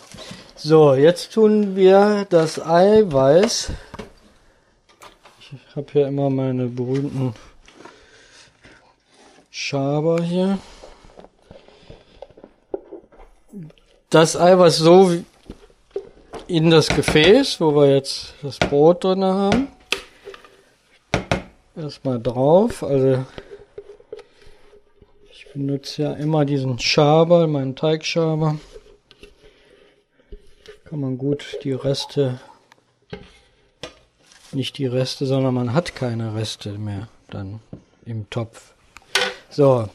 So, 0.56 0.96
jetzt 0.96 1.34
tun 1.34 1.78
wir 1.78 2.26
das 2.30 2.60
Eiweiß. 2.60 3.70
Ich 5.70 5.76
habe 5.76 5.88
hier 5.92 6.08
immer 6.08 6.30
meine 6.30 6.68
berühmten 6.68 7.34
Schaber 9.52 10.22
hier. 10.22 10.60
Das 14.10 14.36
Eiweiß 14.36 14.78
so 14.78 15.12
in 16.48 16.70
das 16.70 16.88
Gefäß, 16.88 17.60
wo 17.62 17.76
wir 17.76 17.94
jetzt 17.94 18.34
das 18.42 18.60
Brot 18.60 19.04
drin 19.04 19.24
haben. 19.24 19.68
Erstmal 21.76 22.22
drauf, 22.22 22.84
also 22.84 23.26
benutze 25.56 26.04
ja 26.04 26.14
immer 26.14 26.44
diesen 26.44 26.78
Schaber, 26.80 27.48
meinen 27.48 27.78
Teigschaber. 27.78 28.60
Kann 30.84 31.00
man 31.00 31.18
gut 31.18 31.60
die 31.64 31.72
Reste, 31.72 32.42
nicht 34.56 34.78
die 34.78 34.86
Reste, 34.86 35.26
sondern 35.26 35.54
man 35.54 35.74
hat 35.74 35.96
keine 35.96 36.36
Reste 36.36 36.78
mehr 36.78 37.08
dann 37.30 37.60
im 38.06 38.30
Topf. 38.30 38.74
So, 39.50 39.88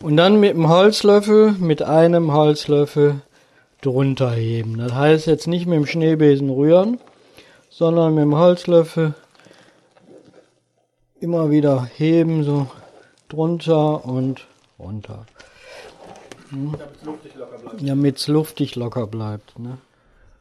und 0.00 0.16
dann 0.16 0.40
mit 0.40 0.54
dem 0.54 0.68
Holzlöffel, 0.68 1.52
mit 1.52 1.82
einem 1.82 2.32
Holzlöffel 2.32 3.22
drunter 3.80 4.32
heben. 4.32 4.78
Das 4.78 4.92
heißt 4.92 5.26
jetzt 5.26 5.46
nicht 5.46 5.66
mit 5.66 5.76
dem 5.76 5.86
Schneebesen 5.86 6.50
rühren, 6.50 6.98
sondern 7.70 8.14
mit 8.14 8.22
dem 8.22 8.36
Holzlöffel 8.36 9.14
immer 11.20 11.50
wieder 11.50 11.88
heben, 11.96 12.42
so 12.42 12.66
drunter 13.28 14.04
und 14.04 14.46
runter. 14.78 15.26
Hm? 16.50 16.74
Damit 16.74 16.96
es 16.96 17.06
luftig 17.06 17.34
locker 17.36 17.58
bleibt. 17.58 17.88
Damit 17.88 18.26
luftig 18.26 18.76
locker 18.76 19.06
bleibt. 19.06 19.58
Ne? 19.58 19.78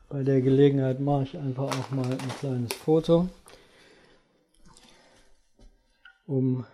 Bei 0.10 0.24
der 0.24 0.42
Gelegenheit 0.42 1.00
mache 1.00 1.24
ich 1.24 1.38
einfach 1.38 1.66
auch 1.66 1.92
mal 1.92 2.06
ein 2.06 2.32
kleines 2.40 2.74
Foto, 2.74 3.30
um 6.32 6.66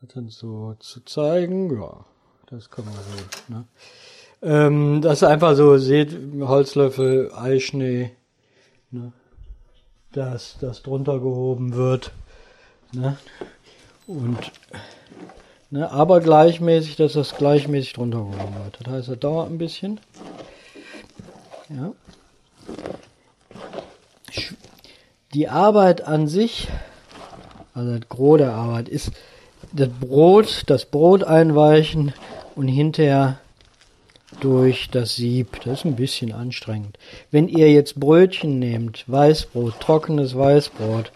das 0.00 0.10
dann 0.14 0.28
so 0.28 0.74
zu 0.78 1.00
zeigen. 1.04 1.74
Ja, 1.80 2.04
das 2.46 2.70
kann 2.70 2.84
man 2.84 2.94
so. 2.94 3.54
Ne? 3.54 3.64
Ähm, 4.42 5.00
das 5.00 5.22
ist 5.22 5.28
einfach 5.28 5.54
so, 5.56 5.78
seht, 5.78 6.16
Holzlöffel, 6.40 7.32
Eischnee, 7.34 8.12
ne? 8.90 9.12
dass 10.12 10.58
das 10.60 10.82
drunter 10.82 11.18
gehoben 11.18 11.74
wird. 11.74 12.12
Ne? 12.92 13.16
Und 14.06 14.52
Ne, 15.74 15.90
aber 15.90 16.20
gleichmäßig, 16.20 16.96
dass 16.96 17.14
das 17.14 17.34
gleichmäßig 17.34 17.94
drunter 17.94 18.18
gehoben 18.18 18.54
wird. 18.62 18.78
Das 18.82 18.92
heißt, 18.92 19.08
das 19.08 19.18
dauert 19.20 19.50
ein 19.50 19.56
bisschen. 19.56 20.00
Ja. 21.70 21.94
Die 25.32 25.48
Arbeit 25.48 26.06
an 26.06 26.28
sich, 26.28 26.68
also 27.74 27.96
das 27.96 28.08
Gros 28.08 28.38
der 28.38 28.52
Arbeit, 28.52 28.88
ist 28.88 29.12
das 29.72 29.88
Brot, 29.88 30.64
das 30.66 30.86
Brot 30.86 31.24
einweichen 31.24 32.12
und 32.54 32.68
hinterher 32.68 33.38
durch 34.40 34.90
das 34.90 35.16
Sieb. 35.16 35.60
Das 35.64 35.80
ist 35.80 35.84
ein 35.84 35.96
bisschen 35.96 36.32
anstrengend. 36.32 36.98
Wenn 37.30 37.48
ihr 37.48 37.70
jetzt 37.70 37.98
Brötchen 37.98 38.58
nehmt, 38.58 39.04
Weißbrot, 39.08 39.80
trockenes 39.80 40.36
Weißbrot, 40.36 41.12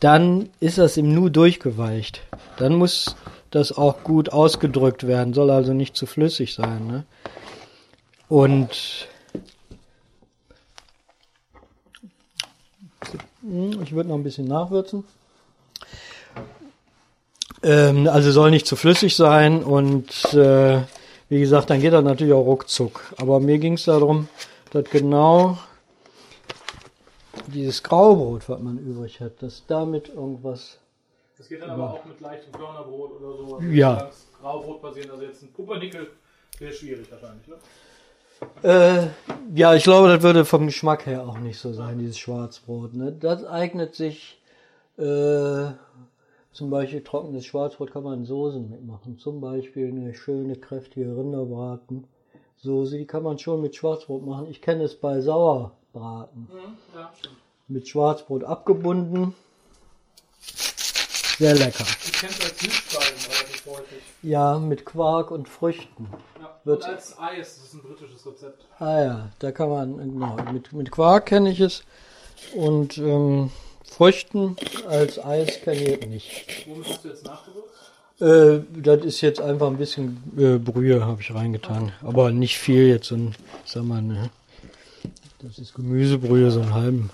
dann 0.00 0.50
ist 0.60 0.78
das 0.78 0.96
im 0.96 1.14
Nu 1.14 1.28
durchgeweicht. 1.28 2.20
Dann 2.58 2.74
muss 2.74 3.16
das 3.50 3.76
auch 3.76 4.02
gut 4.02 4.32
ausgedrückt 4.32 5.06
werden, 5.06 5.34
soll 5.34 5.50
also 5.50 5.72
nicht 5.72 5.96
zu 5.96 6.06
flüssig 6.06 6.54
sein. 6.54 6.86
Ne? 6.86 7.04
Und 8.28 9.08
ich 13.82 13.92
würde 13.92 14.08
noch 14.08 14.16
ein 14.16 14.24
bisschen 14.24 14.48
nachwürzen. 14.48 15.04
Ähm, 17.66 18.08
also 18.08 18.30
soll 18.30 18.50
nicht 18.50 18.66
zu 18.66 18.76
flüssig 18.76 19.16
sein 19.16 19.64
und 19.64 20.32
äh, 20.34 20.82
wie 21.28 21.40
gesagt, 21.40 21.70
dann 21.70 21.80
geht 21.80 21.92
das 21.92 22.04
natürlich 22.04 22.32
auch 22.32 22.46
ruckzuck. 22.46 23.12
Aber 23.18 23.40
mir 23.40 23.58
ging 23.58 23.72
es 23.72 23.84
darum, 23.84 24.28
dass 24.70 24.84
genau 24.84 25.58
dieses 27.48 27.82
Graubrot, 27.82 28.48
was 28.48 28.60
man 28.60 28.78
übrig 28.78 29.20
hat, 29.20 29.42
dass 29.42 29.64
damit 29.66 30.08
irgendwas 30.10 30.78
das 31.38 31.48
geht 31.48 31.60
dann 31.60 31.70
aber 31.70 31.92
auch 31.92 32.04
mit 32.04 32.20
leichtem 32.20 32.52
Körnerbrot 32.52 33.20
oder 33.20 33.36
so. 33.36 33.56
Also 33.56 33.68
ja. 33.68 34.10
Graubrot 34.40 34.80
basieren. 34.80 35.10
Also 35.10 35.24
jetzt 35.24 35.42
ein 35.42 35.52
Pumpernickel 35.52 36.08
wäre 36.58 36.72
schwierig 36.72 37.10
wahrscheinlich, 37.10 37.46
ne? 37.46 37.56
Äh, 38.62 39.08
ja, 39.54 39.74
ich 39.74 39.84
glaube, 39.84 40.08
das 40.08 40.22
würde 40.22 40.44
vom 40.44 40.66
Geschmack 40.66 41.06
her 41.06 41.26
auch 41.26 41.38
nicht 41.38 41.58
so 41.58 41.72
sein, 41.72 41.98
dieses 41.98 42.18
Schwarzbrot. 42.18 42.94
Ne? 42.94 43.12
Das 43.12 43.44
eignet 43.44 43.94
sich, 43.94 44.40
äh, 44.98 45.70
zum 46.56 46.70
Beispiel 46.70 47.02
trockenes 47.02 47.44
Schwarzbrot 47.44 47.92
kann 47.92 48.02
man 48.02 48.24
Soßen 48.24 48.70
mitmachen. 48.70 49.18
Zum 49.18 49.40
Beispiel 49.40 49.88
eine 49.88 50.14
schöne, 50.14 50.56
kräftige 50.56 51.16
Rinderbraten. 51.16 52.06
Soße, 52.56 52.98
die 52.98 53.06
kann 53.06 53.22
man 53.22 53.38
schon 53.38 53.60
mit 53.60 53.76
Schwarzbrot 53.76 54.24
machen. 54.24 54.46
Ich 54.48 54.62
kenne 54.62 54.84
es 54.84 54.96
bei 54.96 55.20
Sauerbraten. 55.20 56.48
Mhm, 56.52 56.76
ja, 56.94 57.10
mit 57.68 57.88
Schwarzbrot 57.88 58.44
abgebunden 58.44 59.34
sehr 61.38 61.54
lecker. 61.54 61.84
Ich 62.04 62.12
kenne 62.12 62.32
es 62.32 62.44
als 62.44 62.58
Süßspeisen 62.60 63.30
relativ 63.30 63.66
häufig. 63.66 64.02
Ja, 64.22 64.58
mit 64.58 64.84
Quark 64.86 65.30
und 65.30 65.48
Früchten. 65.48 66.08
Ja, 66.40 66.60
Wird 66.64 66.84
und 66.84 66.90
als 66.90 67.18
Eis, 67.18 67.56
das 67.56 67.64
ist 67.66 67.74
ein 67.74 67.82
britisches 67.82 68.26
Rezept. 68.26 68.64
Ah 68.78 69.02
ja, 69.02 69.28
da 69.38 69.52
kann 69.52 69.68
man, 69.68 69.98
genau, 69.98 70.36
mit, 70.52 70.72
mit 70.72 70.90
Quark 70.90 71.26
kenne 71.26 71.50
ich 71.50 71.60
es. 71.60 71.82
Und 72.54 72.98
ähm, 72.98 73.50
Früchten 73.90 74.56
als 74.88 75.18
Eis 75.24 75.60
ich 75.66 76.06
nicht. 76.06 76.66
Womit 76.66 76.88
hast 76.88 77.04
du 77.04 77.08
jetzt 77.08 77.24
nachgewürzt? 77.24 77.86
Äh, 78.20 78.80
das 78.82 79.04
ist 79.04 79.20
jetzt 79.20 79.40
einfach 79.40 79.66
ein 79.66 79.76
bisschen 79.76 80.22
äh, 80.38 80.58
Brühe 80.58 81.04
habe 81.04 81.20
ich 81.20 81.34
reingetan. 81.34 81.92
Aber 82.02 82.30
nicht 82.30 82.58
viel 82.58 82.88
jetzt, 82.88 83.08
so 83.08 83.14
ein, 83.14 83.34
sag 83.64 83.84
mal, 83.84 84.02
ne, 84.02 84.30
das 85.40 85.58
ist 85.58 85.74
Gemüsebrühe, 85.74 86.50
so 86.50 86.60
einen 86.60 86.74
halben 86.74 87.10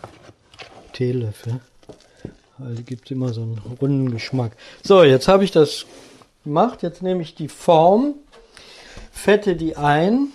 Teelöffel. 0.92 1.60
Also 2.58 2.82
gibt 2.82 3.10
immer 3.10 3.32
so 3.32 3.42
einen 3.42 3.60
runden 3.80 4.10
Geschmack. 4.12 4.56
So, 4.82 5.02
jetzt 5.02 5.26
habe 5.26 5.44
ich 5.44 5.50
das 5.50 5.86
gemacht. 6.44 6.82
Jetzt 6.82 7.02
nehme 7.02 7.22
ich 7.22 7.34
die 7.34 7.48
Form, 7.48 8.14
fette 9.10 9.56
die 9.56 9.76
ein. 9.76 10.28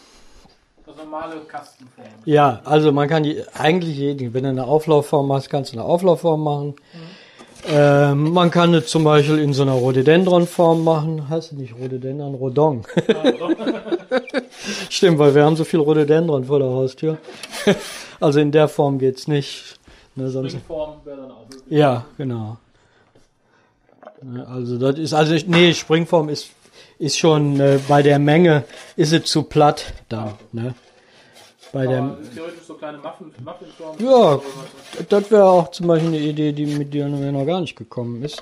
Normale 0.97 1.41
Kastenform. 1.47 2.07
Ja, 2.25 2.61
also 2.65 2.91
man 2.91 3.07
kann 3.07 3.23
die 3.23 3.43
eigentlich, 3.53 4.33
wenn 4.33 4.43
du 4.43 4.49
eine 4.49 4.65
Auflaufform 4.65 5.27
machst, 5.27 5.49
kannst 5.49 5.73
du 5.73 5.77
eine 5.77 5.85
Auflaufform 5.85 6.43
machen. 6.43 6.67
Mhm. 6.67 7.27
Ähm, 7.69 8.31
man 8.31 8.49
kann 8.49 8.73
es 8.73 8.87
zum 8.87 9.03
Beispiel 9.03 9.39
in 9.39 9.53
so 9.53 9.63
einer 9.63 9.73
Rhododendron-Form 9.73 10.83
machen. 10.83 11.29
Heißt 11.29 11.53
nicht 11.53 11.75
Rhododendron, 11.75 12.35
Rodon. 12.35 12.83
Stimmt, 14.89 15.19
weil 15.19 15.35
wir 15.35 15.43
haben 15.43 15.55
so 15.55 15.63
viel 15.63 15.79
Rhododendron 15.79 16.45
vor 16.45 16.59
der 16.59 16.69
Haustür. 16.69 17.17
also 18.19 18.39
in 18.39 18.51
der 18.51 18.67
Form 18.67 18.99
geht 18.99 19.17
es 19.17 19.27
nicht. 19.27 19.79
Ne, 20.15 20.29
sonst 20.29 20.51
Springform 20.51 20.95
wäre 21.03 21.17
dann 21.17 21.31
auch 21.31 21.43
möglich. 21.43 21.63
Ja, 21.69 22.05
genau. 22.17 22.57
Ne, 24.21 24.47
also 24.47 24.77
das 24.77 24.97
ist 24.97 25.13
also 25.13 25.35
nee, 25.47 25.73
Springform 25.73 26.29
ist 26.29 26.49
ist 26.99 27.17
schon 27.17 27.59
äh, 27.59 27.79
bei 27.87 28.01
der 28.01 28.17
Menge 28.17 28.63
ist 28.95 29.13
es 29.13 29.25
zu 29.25 29.43
platt 29.43 29.93
dann, 30.09 30.33
ne? 30.51 30.73
Bei 31.73 31.83
Aber 31.83 31.91
der 31.91 32.17
theoretisch 32.33 32.63
so 32.65 32.75
kleine 32.75 32.97
Muffin, 32.99 33.31
Muffinform. 33.43 33.97
Ja, 33.99 34.39
das 35.09 35.31
wäre 35.31 35.45
auch 35.45 35.71
zum 35.71 35.87
Beispiel 35.87 36.09
eine 36.09 36.19
Idee, 36.19 36.53
die 36.53 36.65
mit 36.65 36.93
dir 36.93 37.07
noch 37.07 37.45
gar 37.45 37.61
nicht 37.61 37.75
gekommen 37.75 38.23
ist. 38.23 38.41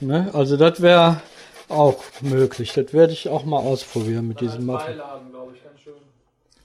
Ne? 0.00 0.30
Also 0.32 0.56
das 0.56 0.80
wäre 0.80 1.20
auch 1.68 2.02
möglich. 2.20 2.72
Das 2.72 2.92
werde 2.92 3.12
ich 3.12 3.28
auch 3.28 3.44
mal 3.44 3.58
ausprobieren 3.58 4.28
mit 4.28 4.40
diesem 4.40 4.66
Muffin. 4.66 4.96
Beilagen, 4.96 5.26
ich, 5.54 5.64
ganz 5.64 5.80
schön. 5.82 5.94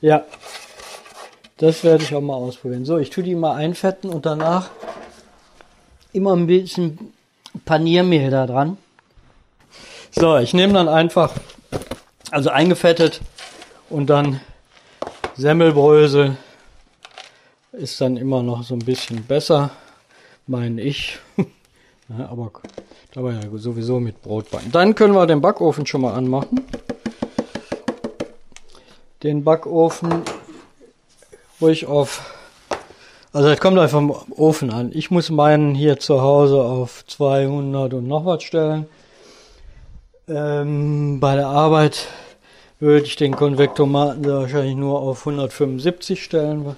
Ja. 0.01 0.23
Das 1.57 1.83
werde 1.83 2.03
ich 2.03 2.15
auch 2.15 2.21
mal 2.21 2.35
ausprobieren. 2.35 2.85
So, 2.85 2.97
ich 2.97 3.09
tue 3.09 3.23
die 3.23 3.35
mal 3.35 3.55
einfetten 3.55 4.09
und 4.09 4.25
danach 4.25 4.69
immer 6.13 6.35
ein 6.35 6.47
bisschen 6.47 7.13
Paniermehl 7.65 8.31
da 8.31 8.47
dran. 8.47 8.77
So, 10.11 10.37
ich 10.37 10.53
nehme 10.53 10.73
dann 10.73 10.87
einfach, 10.87 11.33
also 12.31 12.49
eingefettet 12.49 13.21
und 13.89 14.09
dann 14.09 14.41
Semmelbrösel 15.37 16.35
ist 17.71 18.01
dann 18.01 18.17
immer 18.17 18.43
noch 18.43 18.63
so 18.63 18.75
ein 18.75 18.79
bisschen 18.79 19.23
besser, 19.23 19.71
meine 20.45 20.81
ich. 20.81 21.19
ja, 22.09 22.29
aber 22.29 22.51
dabei 23.13 23.33
ja 23.33 23.41
sowieso 23.53 23.99
mit 23.99 24.21
Brot 24.21 24.51
backen. 24.51 24.71
Dann 24.71 24.93
können 24.93 25.13
wir 25.13 25.25
den 25.25 25.39
Backofen 25.39 25.85
schon 25.85 26.01
mal 26.01 26.13
anmachen. 26.13 26.65
Den 29.23 29.43
Backofen 29.43 30.23
ruhig 31.61 31.85
auf, 31.85 32.35
also 33.31 33.47
das 33.47 33.59
kommt 33.59 33.77
einfach 33.77 33.99
vom 33.99 34.11
Ofen 34.31 34.69
an. 34.69 34.91
Ich 34.93 35.11
muss 35.11 35.29
meinen 35.29 35.75
hier 35.75 35.97
zu 35.97 36.21
Hause 36.21 36.61
auf 36.61 37.05
200 37.07 37.93
und 37.93 38.07
noch 38.07 38.25
was 38.25 38.43
stellen. 38.43 38.87
Ähm, 40.27 41.19
bei 41.21 41.35
der 41.35 41.47
Arbeit 41.47 42.07
würde 42.81 43.05
ich 43.05 43.15
den 43.15 43.35
Konvektomaten 43.35 44.25
wahrscheinlich 44.25 44.75
nur 44.75 44.99
auf 44.99 45.19
175 45.19 46.21
stellen. 46.21 46.75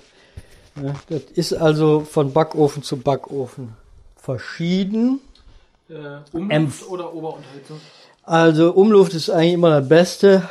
Das 1.10 1.22
ist 1.34 1.54
also 1.54 2.02
von 2.02 2.34
Backofen 2.34 2.84
zu 2.84 2.98
Backofen 2.98 3.74
verschieden. 4.18 5.22
Äh, 5.90 6.36
Umluft 6.36 6.90
oder 6.90 7.14
Oberunterhitzung? 7.14 7.80
Also 8.24 8.74
Umluft 8.74 9.14
ist 9.14 9.30
eigentlich 9.30 9.54
immer 9.54 9.80
das 9.80 9.88
Beste. 9.88 10.50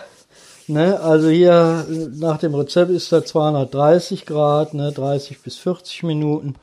Ne? 0.68 0.98
Also 1.00 1.28
hier 1.28 1.86
nach 2.14 2.38
dem 2.38 2.54
Rezept 2.54 2.90
ist 2.90 3.12
da 3.12 3.24
230 3.24 4.24
Grad, 4.24 4.72
ne? 4.72 4.90
30 4.90 5.42
bis 5.42 5.56
40 5.58 6.02
Minuten. 6.04 6.54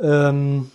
Ähm, 0.00 0.70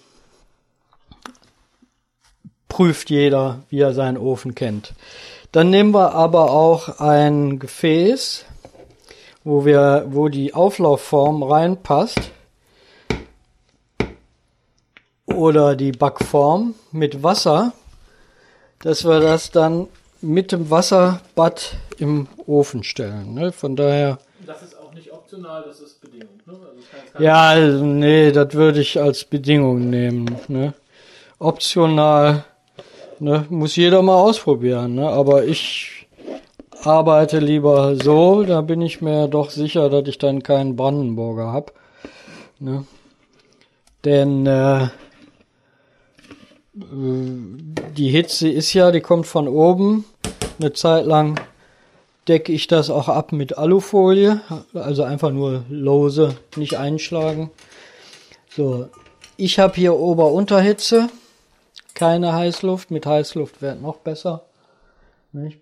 prüft 2.68 3.10
jeder, 3.10 3.64
wie 3.70 3.80
er 3.80 3.94
seinen 3.94 4.18
Ofen 4.18 4.54
kennt. 4.54 4.94
Dann 5.58 5.72
nehmen 5.72 5.92
wir 5.92 6.14
aber 6.14 6.52
auch 6.52 7.00
ein 7.00 7.58
Gefäß, 7.58 8.46
wo 9.44 9.66
wir, 9.66 10.06
wo 10.08 10.28
die 10.28 10.54
Auflaufform 10.54 11.42
reinpasst. 11.42 12.30
Oder 15.26 15.76
die 15.76 15.94
Backform 15.94 16.76
mit 16.92 17.24
Wasser, 17.24 17.74
dass 18.84 19.04
wir 19.04 19.20
das 19.20 19.50
dann 19.50 19.88
mit 20.22 20.52
dem 20.52 20.70
Wasserbad 20.70 21.76
im 21.98 22.28
Ofen 22.46 22.84
stellen. 22.84 23.34
Ne? 23.34 23.52
Von 23.52 23.76
daher. 23.76 24.20
Das 24.46 24.62
ist 24.62 24.78
auch 24.78 24.94
nicht 24.94 25.12
optional, 25.12 25.64
das 25.64 25.80
ist 25.80 26.00
Bedingung. 26.02 26.40
Ne? 26.46 26.54
Also 26.54 27.24
ja, 27.24 27.50
also, 27.50 27.84
nee, 27.84 28.32
das 28.32 28.54
würde 28.54 28.82
ich 28.82 29.02
als 29.02 29.26
Bedingung 29.26 29.90
nehmen. 29.90 30.38
Ne? 30.50 30.76
Optional 31.40 32.46
ne? 33.20 33.46
muss 33.50 33.76
jeder 33.76 34.02
mal 34.02 34.16
ausprobieren. 34.16 34.96
Ne? 34.96 35.08
Aber 35.08 35.46
ich 35.46 36.08
arbeite 36.84 37.40
lieber 37.40 37.96
so, 37.96 38.44
da 38.44 38.62
bin 38.62 38.82
ich 38.82 39.02
mir 39.02 39.28
doch 39.28 39.50
sicher, 39.50 39.90
dass 39.90 40.08
ich 40.08 40.18
dann 40.18 40.44
keinen 40.44 40.76
Brandenburger 40.76 41.52
hab. 41.52 41.74
Ne? 42.60 42.86
Denn 44.06 44.46
äh, 44.46 44.88
die 46.74 48.10
Hitze 48.10 48.50
ist 48.50 48.74
ja, 48.74 48.92
die 48.92 49.02
kommt 49.02 49.28
von 49.28 49.48
oben. 49.48 50.06
Eine 50.60 50.74
Zeit 50.74 51.06
lang 51.06 51.40
decke 52.28 52.52
ich 52.52 52.68
das 52.68 52.90
auch 52.90 53.08
ab 53.08 53.32
mit 53.32 53.58
Alufolie, 53.58 54.42
also 54.74 55.04
einfach 55.04 55.32
nur 55.32 55.64
lose, 55.70 56.36
nicht 56.56 56.78
einschlagen. 56.78 57.52
So, 58.50 58.88
ich 59.38 59.60
habe 59.60 59.76
hier 59.76 59.96
Ober-Unterhitze, 59.96 61.10
keine 61.98 62.34
Heißluft. 62.34 62.92
Mit 62.92 63.06
Heißluft 63.06 63.62
wäre 63.62 63.76
noch 63.76 63.98
besser. 63.98 64.46
Nicht? 65.34 65.60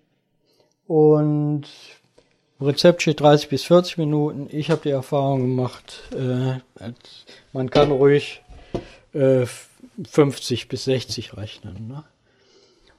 Und 0.86 1.64
Rezept 2.60 3.02
steht 3.02 3.20
30 3.20 3.48
bis 3.48 3.64
40 3.64 3.96
Minuten. 3.98 4.48
Ich 4.50 4.70
habe 4.70 4.82
die 4.82 4.90
Erfahrung 4.90 5.40
gemacht, 5.40 6.02
äh, 6.12 6.58
man 7.52 7.70
kann 7.70 7.90
ruhig 7.90 8.42
äh, 9.14 9.46
50 10.08 10.68
bis 10.68 10.84
60 10.84 11.36
rechnen. 11.36 11.88
Ne? 11.88 12.04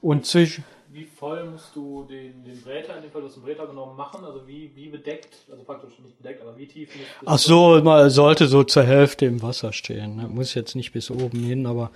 Und 0.02 0.26
zwischen 0.26 0.64
wie 0.92 1.06
voll 1.06 1.50
musst 1.50 1.76
du 1.76 2.06
den, 2.10 2.44
den 2.44 2.62
Bräter, 2.62 2.96
in 2.96 3.04
dem 3.04 3.12
Fall 3.12 3.22
du 3.22 3.28
hast 3.28 3.36
einen 3.36 3.46
Bräter 3.46 3.68
genommen, 3.68 3.96
machen? 3.96 4.24
Also 4.24 4.48
wie, 4.48 4.72
wie 4.76 4.90
bedeckt, 4.90 5.36
also 5.52 5.64
praktisch 5.64 6.00
nicht 6.00 6.18
bedeckt, 6.18 6.42
aber 6.42 6.58
wie 6.58 6.68
tief 6.68 6.90
Ach 7.26 7.38
so, 7.38 7.82
man 7.84 8.10
sollte 8.10 8.48
so 8.48 8.64
zur 8.64 8.84
Hälfte 8.84 9.26
im 9.26 9.42
Wasser 9.42 9.74
stehen. 9.74 10.16
Ne? 10.16 10.28
Muss 10.28 10.54
jetzt 10.54 10.76
nicht 10.76 10.94
bis 10.94 11.12
oben 11.12 11.44
hin, 11.44 11.66
aber 11.66 11.92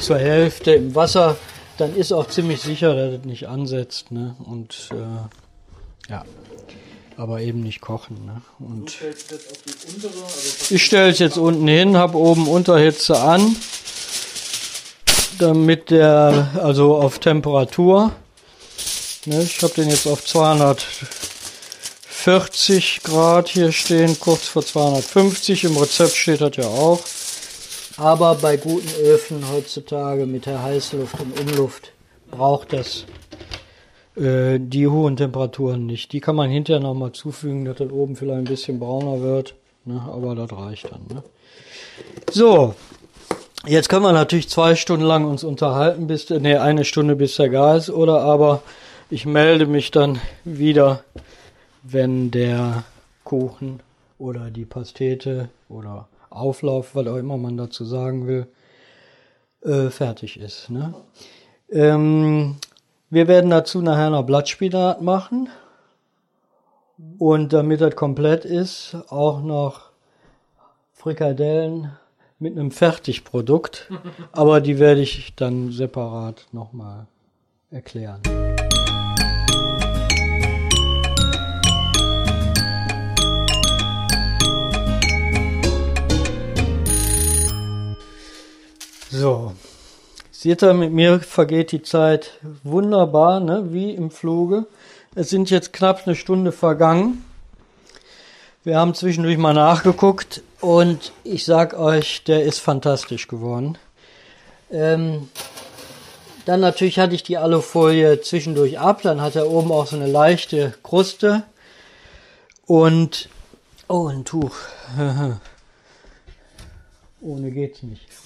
zur 0.00 0.18
Hälfte 0.18 0.72
im 0.72 0.94
Wasser, 0.94 1.36
dann 1.78 1.94
ist 1.96 2.12
auch 2.12 2.28
ziemlich 2.28 2.60
sicher, 2.60 2.94
dass 2.94 3.20
es 3.20 3.24
nicht 3.24 3.48
ansetzt. 3.48 4.12
Ne? 4.12 4.36
Und 4.44 4.90
äh, 4.92 6.10
ja, 6.10 6.24
aber 7.16 7.40
eben 7.40 7.60
nicht 7.60 7.80
kochen. 7.80 8.26
Ne? 8.26 8.42
Und 8.58 8.86
du 8.86 8.88
stellst 8.88 9.30
jetzt 9.30 9.50
auf 9.50 9.62
die 9.62 9.94
untere, 9.94 10.22
also 10.22 10.74
ich 10.74 10.84
stelle 10.84 11.10
es 11.10 11.18
jetzt 11.18 11.38
unten 11.38 11.66
hin, 11.66 11.96
habe 11.96 12.18
oben 12.18 12.48
Unterhitze 12.48 13.18
an 13.18 13.56
damit 15.38 15.90
der, 15.90 16.50
also 16.62 16.96
auf 16.96 17.18
Temperatur. 17.18 18.12
Ne, 19.26 19.42
ich 19.42 19.60
habe 19.60 19.74
den 19.74 19.90
jetzt 19.90 20.06
auf 20.06 20.24
240 20.24 23.02
Grad 23.02 23.48
hier 23.48 23.72
stehen, 23.72 24.16
kurz 24.20 24.46
vor 24.46 24.64
250. 24.64 25.64
Im 25.64 25.76
Rezept 25.76 26.14
steht 26.14 26.40
das 26.40 26.54
ja 26.54 26.68
auch. 26.68 27.00
Aber 27.96 28.36
bei 28.36 28.56
guten 28.56 28.88
Öfen 29.02 29.50
heutzutage 29.50 30.26
mit 30.26 30.46
der 30.46 30.62
Heißluft 30.62 31.18
und 31.18 31.40
Umluft 31.40 31.90
braucht 32.30 32.72
das 32.72 33.04
äh, 34.16 34.60
die 34.60 34.86
hohen 34.86 35.16
Temperaturen 35.16 35.86
nicht. 35.86 36.12
Die 36.12 36.20
kann 36.20 36.36
man 36.36 36.48
hinterher 36.48 36.80
nochmal 36.80 37.10
zufügen, 37.10 37.64
dass 37.64 37.78
das 37.78 37.90
oben 37.90 38.14
vielleicht 38.14 38.38
ein 38.38 38.44
bisschen 38.44 38.78
brauner 38.78 39.22
wird. 39.22 39.56
Ne? 39.84 40.00
Aber 40.08 40.36
das 40.36 40.52
reicht 40.52 40.92
dann. 40.92 41.04
Ne? 41.12 41.24
So, 42.30 42.76
Jetzt 43.66 43.88
können 43.88 44.04
wir 44.04 44.12
natürlich 44.12 44.48
zwei 44.48 44.76
Stunden 44.76 45.04
lang 45.04 45.24
uns 45.24 45.42
unterhalten, 45.42 46.06
bis, 46.06 46.30
nee, 46.30 46.54
eine 46.54 46.84
Stunde 46.84 47.16
bis 47.16 47.34
der 47.34 47.48
Gar 47.48 47.76
ist, 47.76 47.90
oder 47.90 48.20
aber 48.20 48.62
ich 49.10 49.26
melde 49.26 49.66
mich 49.66 49.90
dann 49.90 50.20
wieder, 50.44 51.04
wenn 51.82 52.30
der 52.30 52.84
Kuchen 53.24 53.80
oder 54.18 54.50
die 54.50 54.64
Pastete 54.64 55.48
oder 55.68 56.08
Auflauf, 56.30 56.94
was 56.94 57.06
auch 57.06 57.16
immer 57.16 57.36
man 57.36 57.56
dazu 57.56 57.84
sagen 57.84 58.26
will, 58.26 58.46
äh, 59.62 59.90
fertig 59.90 60.38
ist. 60.38 60.70
Ne? 60.70 60.94
Ähm, 61.70 62.56
wir 63.10 63.28
werden 63.28 63.50
dazu 63.50 63.80
nachher 63.80 64.10
noch 64.10 64.24
Blattspinat 64.24 65.02
machen. 65.02 65.48
Und 67.18 67.52
damit 67.52 67.82
das 67.82 67.94
komplett 67.94 68.44
ist, 68.44 68.96
auch 69.08 69.42
noch 69.42 69.90
Frikadellen 70.92 71.92
mit 72.38 72.58
einem 72.58 72.70
Fertigprodukt, 72.70 73.90
aber 74.32 74.60
die 74.60 74.78
werde 74.78 75.02
ich 75.02 75.34
dann 75.36 75.72
separat 75.72 76.46
nochmal 76.52 77.06
erklären. 77.70 78.22
So, 89.08 89.52
seht 90.32 90.64
ihr, 90.64 90.74
mit 90.74 90.92
mir 90.92 91.20
vergeht 91.20 91.70
die 91.70 91.82
Zeit 91.82 92.40
wunderbar, 92.64 93.38
ne? 93.38 93.72
wie 93.72 93.92
im 93.92 94.10
Fluge. 94.10 94.66
Es 95.14 95.30
sind 95.30 95.48
jetzt 95.48 95.72
knapp 95.72 96.02
eine 96.06 96.16
Stunde 96.16 96.50
vergangen. 96.50 97.24
Wir 98.64 98.78
haben 98.78 98.94
zwischendurch 98.94 99.38
mal 99.38 99.54
nachgeguckt 99.54 100.42
und 100.60 101.12
ich 101.22 101.44
sag 101.44 101.78
euch, 101.78 102.24
der 102.24 102.42
ist 102.42 102.58
fantastisch 102.58 103.28
geworden. 103.28 103.78
Ähm, 104.72 105.28
dann 106.44 106.58
natürlich 106.58 106.98
hatte 106.98 107.14
ich 107.14 107.22
die 107.22 107.38
Alufolie 107.38 108.20
zwischendurch 108.22 108.80
ab, 108.80 109.02
dann 109.02 109.20
hat 109.20 109.36
er 109.36 109.48
oben 109.48 109.70
auch 109.70 109.86
so 109.86 109.94
eine 109.94 110.08
leichte 110.08 110.74
Kruste. 110.82 111.44
Und, 112.66 113.28
oh, 113.86 114.08
ein 114.08 114.24
Tuch. 114.24 114.56
Ohne 117.20 117.52
geht's 117.52 117.84
nicht. 117.84 118.25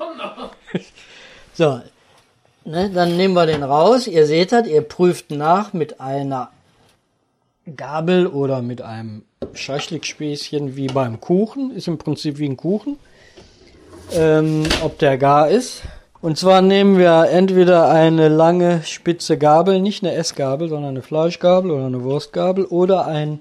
so, 1.54 1.80
ne, 2.64 2.90
dann 2.90 3.16
nehmen 3.16 3.34
wir 3.34 3.46
den 3.46 3.62
raus. 3.62 4.06
Ihr 4.06 4.26
seht 4.26 4.52
das, 4.52 4.66
ihr 4.66 4.82
prüft 4.82 5.30
nach 5.30 5.72
mit 5.72 6.00
einer 6.00 6.50
Gabel 7.76 8.26
oder 8.26 8.62
mit 8.62 8.82
einem 8.82 9.22
Schaschlikspäßchen 9.52 10.76
wie 10.76 10.86
beim 10.88 11.20
Kuchen. 11.20 11.70
Ist 11.70 11.88
im 11.88 11.98
Prinzip 11.98 12.38
wie 12.38 12.48
ein 12.48 12.56
Kuchen. 12.56 12.98
Ähm, 14.12 14.64
ob 14.82 14.98
der 14.98 15.18
gar 15.18 15.48
ist. 15.48 15.82
Und 16.20 16.36
zwar 16.36 16.60
nehmen 16.60 16.98
wir 16.98 17.28
entweder 17.30 17.88
eine 17.88 18.28
lange 18.28 18.82
spitze 18.82 19.38
Gabel, 19.38 19.80
nicht 19.80 20.02
eine 20.02 20.14
Essgabel, 20.14 20.68
sondern 20.68 20.90
eine 20.90 21.02
Fleischgabel 21.02 21.70
oder 21.70 21.86
eine 21.86 22.02
Wurstgabel 22.02 22.66
oder 22.66 23.06
ein 23.06 23.40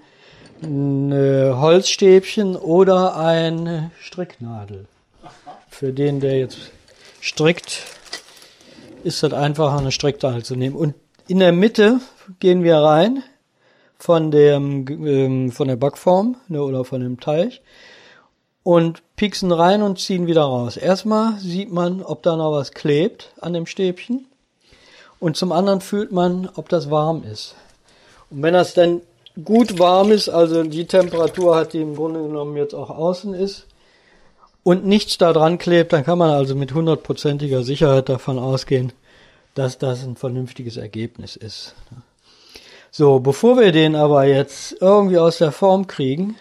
Holzstäbchen 0.61 2.55
oder 2.55 3.17
eine 3.17 3.91
Stricknadel. 3.99 4.85
Für 5.79 5.93
den, 5.93 6.19
der 6.19 6.37
jetzt 6.37 6.57
strickt, 7.21 7.83
ist 9.05 9.23
das 9.23 9.31
einfacher, 9.31 9.77
eine 9.77 9.93
Streckdangel 9.93 10.43
zu 10.43 10.57
nehmen. 10.57 10.75
Und 10.75 10.93
in 11.29 11.39
der 11.39 11.53
Mitte 11.53 12.01
gehen 12.41 12.63
wir 12.63 12.79
rein 12.79 13.23
von 13.97 14.29
dem 14.29 14.85
ähm, 14.89 15.53
von 15.53 15.69
der 15.69 15.77
Backform 15.77 16.35
ne, 16.49 16.61
oder 16.61 16.83
von 16.83 16.99
dem 16.99 17.21
Teig 17.21 17.61
und 18.61 19.01
pieksen 19.15 19.53
rein 19.53 19.81
und 19.81 19.99
ziehen 19.99 20.27
wieder 20.27 20.41
raus. 20.41 20.75
Erstmal 20.75 21.39
sieht 21.39 21.71
man, 21.71 22.03
ob 22.03 22.23
da 22.23 22.35
noch 22.35 22.51
was 22.51 22.73
klebt 22.73 23.31
an 23.39 23.53
dem 23.53 23.65
Stäbchen 23.65 24.27
und 25.21 25.37
zum 25.37 25.53
anderen 25.53 25.79
fühlt 25.79 26.11
man, 26.11 26.49
ob 26.55 26.67
das 26.67 26.91
warm 26.91 27.23
ist. 27.23 27.55
Und 28.29 28.43
wenn 28.43 28.53
das 28.53 28.73
dann 28.73 28.99
gut 29.45 29.79
warm 29.79 30.11
ist, 30.11 30.27
also 30.27 30.61
die 30.61 30.87
Temperatur 30.87 31.55
hat, 31.55 31.71
die 31.71 31.81
im 31.81 31.95
Grunde 31.95 32.21
genommen 32.21 32.57
jetzt 32.57 32.75
auch 32.75 32.89
außen 32.89 33.33
ist, 33.33 33.65
und 34.69 34.85
nichts 34.85 35.17
da 35.17 35.33
dran 35.33 35.57
klebt, 35.57 35.93
dann 35.93 36.05
kann 36.05 36.19
man 36.19 36.29
also 36.29 36.53
mit 36.53 36.75
hundertprozentiger 36.75 37.63
Sicherheit 37.63 38.07
davon 38.07 38.37
ausgehen, 38.37 38.93
dass 39.55 39.79
das 39.79 40.03
ein 40.03 40.15
vernünftiges 40.15 40.77
Ergebnis 40.77 41.35
ist. 41.35 41.73
So, 42.91 43.19
bevor 43.19 43.57
wir 43.57 43.71
den 43.71 43.95
aber 43.95 44.25
jetzt 44.25 44.79
irgendwie 44.79 45.17
aus 45.17 45.39
der 45.39 45.51
Form 45.51 45.87
kriegen, 45.87 46.35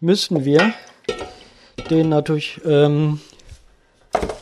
müssen 0.00 0.46
wir 0.46 0.72
den 1.90 2.08
natürlich 2.08 2.62
ähm, 2.64 3.20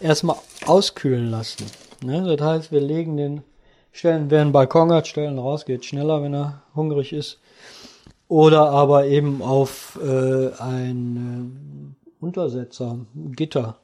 erstmal 0.00 0.36
auskühlen 0.66 1.28
lassen. 1.28 1.66
Ne? 2.04 2.36
Das 2.36 2.46
heißt, 2.46 2.70
wir 2.70 2.80
legen 2.80 3.16
den, 3.16 3.42
stellen, 3.90 4.30
wer 4.30 4.42
einen 4.42 4.52
Balkon 4.52 4.92
hat, 4.92 5.08
stellen 5.08 5.40
raus, 5.40 5.64
geht 5.64 5.84
schneller, 5.84 6.22
wenn 6.22 6.34
er 6.34 6.62
hungrig 6.76 7.12
ist. 7.12 7.40
Oder 8.28 8.70
aber 8.70 9.06
eben 9.06 9.42
auf 9.42 9.98
äh, 10.00 10.52
ein 10.62 11.96
äh, 11.96 11.97
Untersetzer, 12.20 12.98
Gitter, 13.14 13.78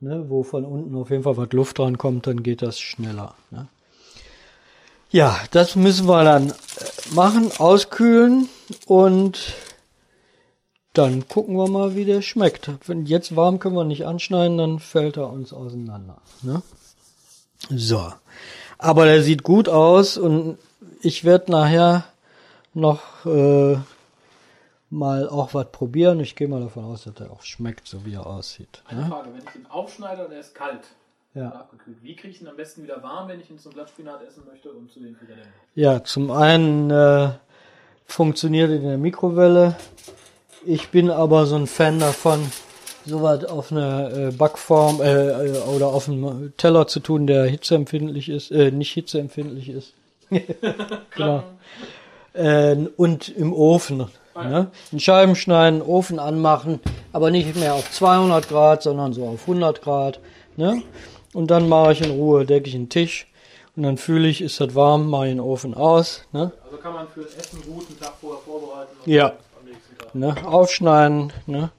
ne? 0.00 0.24
wo 0.28 0.42
von 0.42 0.64
unten 0.64 0.94
auf 0.96 1.10
jeden 1.10 1.22
Fall 1.22 1.36
was 1.36 1.52
Luft 1.52 1.78
dran 1.78 1.98
kommt, 1.98 2.26
dann 2.26 2.42
geht 2.42 2.62
das 2.62 2.78
schneller. 2.78 3.34
Ne? 3.50 3.68
Ja, 5.10 5.38
das 5.50 5.74
müssen 5.74 6.06
wir 6.06 6.24
dann 6.24 6.50
äh, 6.50 6.54
machen, 7.14 7.50
auskühlen 7.58 8.48
und 8.86 9.54
dann 10.92 11.28
gucken 11.28 11.56
wir 11.56 11.68
mal, 11.68 11.94
wie 11.94 12.04
der 12.04 12.22
schmeckt. 12.22 12.70
Wenn 12.86 13.06
jetzt 13.06 13.36
warm 13.36 13.58
können 13.58 13.76
wir 13.76 13.84
nicht 13.84 14.04
anschneiden, 14.04 14.58
dann 14.58 14.78
fällt 14.80 15.16
er 15.16 15.30
uns 15.30 15.52
auseinander. 15.52 16.18
Ne? 16.42 16.62
So. 17.70 18.12
Aber 18.78 19.04
der 19.06 19.22
sieht 19.22 19.42
gut 19.42 19.68
aus 19.68 20.18
und 20.18 20.58
ich 21.00 21.24
werde 21.24 21.50
nachher 21.52 22.04
noch 22.74 23.24
äh, 23.26 23.78
mal 24.90 25.28
auch 25.28 25.54
was 25.54 25.70
probieren. 25.70 26.20
Ich 26.20 26.36
gehe 26.36 26.48
mal 26.48 26.60
davon 26.60 26.84
aus, 26.84 27.04
dass 27.04 27.20
er 27.20 27.30
auch 27.30 27.42
schmeckt, 27.42 27.86
so 27.86 28.04
wie 28.04 28.14
er 28.14 28.26
aussieht. 28.26 28.82
Eine 28.86 29.02
ne? 29.02 29.06
Frage, 29.08 29.30
wenn 29.34 29.42
ich 29.42 29.54
ihn 29.54 29.66
aufschneide 29.66 30.26
und 30.26 30.32
er 30.32 30.40
ist 30.40 30.54
kalt, 30.54 30.80
ja. 31.34 31.48
abgekühlt, 31.50 32.02
wie 32.02 32.16
kriege 32.16 32.34
ich 32.34 32.40
ihn 32.40 32.48
am 32.48 32.56
besten 32.56 32.82
wieder 32.82 33.02
warm, 33.02 33.28
wenn 33.28 33.40
ich 33.40 33.50
ihn 33.50 33.58
zum 33.58 33.72
Blattspinat 33.72 34.22
essen 34.26 34.44
möchte 34.50 34.70
und 34.70 34.90
zu 34.90 35.00
den 35.00 35.14
Frikadellen? 35.16 35.48
Ja, 35.74 36.02
zum 36.04 36.30
einen 36.30 36.90
äh, 36.90 37.30
funktioniert 38.06 38.70
in 38.70 38.82
der 38.82 38.98
Mikrowelle. 38.98 39.76
Ich 40.66 40.88
bin 40.88 41.10
aber 41.10 41.46
so 41.46 41.56
ein 41.56 41.66
Fan 41.66 42.00
davon, 42.00 42.50
sowas 43.04 43.44
auf 43.44 43.70
eine 43.70 44.28
äh, 44.28 44.36
Backform 44.36 45.00
äh, 45.00 45.46
äh, 45.46 45.58
oder 45.74 45.88
auf 45.88 46.08
einen 46.08 46.54
Teller 46.56 46.86
zu 46.86 47.00
tun, 47.00 47.26
der 47.26 47.44
hitzeempfindlich 47.46 48.28
ist, 48.28 48.50
äh, 48.50 48.70
nicht 48.70 48.92
hitzeempfindlich 48.92 49.68
ist. 49.68 49.94
genau. 51.14 51.44
Äh, 52.32 52.76
und 52.96 53.28
im 53.28 53.52
Ofen. 53.52 54.08
Ne? 54.44 54.70
In 54.92 55.00
Scheiben 55.00 55.36
schneiden, 55.36 55.82
Ofen 55.82 56.18
anmachen, 56.18 56.80
aber 57.12 57.30
nicht 57.30 57.56
mehr 57.56 57.74
auf 57.74 57.90
200 57.90 58.48
Grad, 58.48 58.82
sondern 58.82 59.12
so 59.12 59.26
auf 59.26 59.42
100 59.42 59.82
Grad. 59.82 60.20
Ne? 60.56 60.82
Und 61.32 61.50
dann 61.50 61.68
mache 61.68 61.92
ich 61.92 62.00
in 62.02 62.10
Ruhe, 62.10 62.46
decke 62.46 62.68
ich 62.68 62.74
einen 62.74 62.88
Tisch 62.88 63.26
und 63.76 63.82
dann 63.82 63.96
fühle 63.96 64.28
ich, 64.28 64.40
ist 64.40 64.60
das 64.60 64.74
warm, 64.74 65.08
mache 65.08 65.26
ich 65.26 65.32
den 65.32 65.40
Ofen 65.40 65.74
aus. 65.74 66.24
Ne? 66.32 66.52
Also 66.64 66.76
kann 66.78 66.94
man 66.94 67.08
für 67.08 67.22
Essen 67.22 67.62
gut 67.62 67.86
einen 67.88 68.00
Tag 68.00 68.14
vorher 68.20 68.40
vorbereiten. 68.40 68.90
ja. 69.04 69.32
Ne? 70.14 70.34
Aufschneiden, 70.46 71.32
ne? 71.46 71.70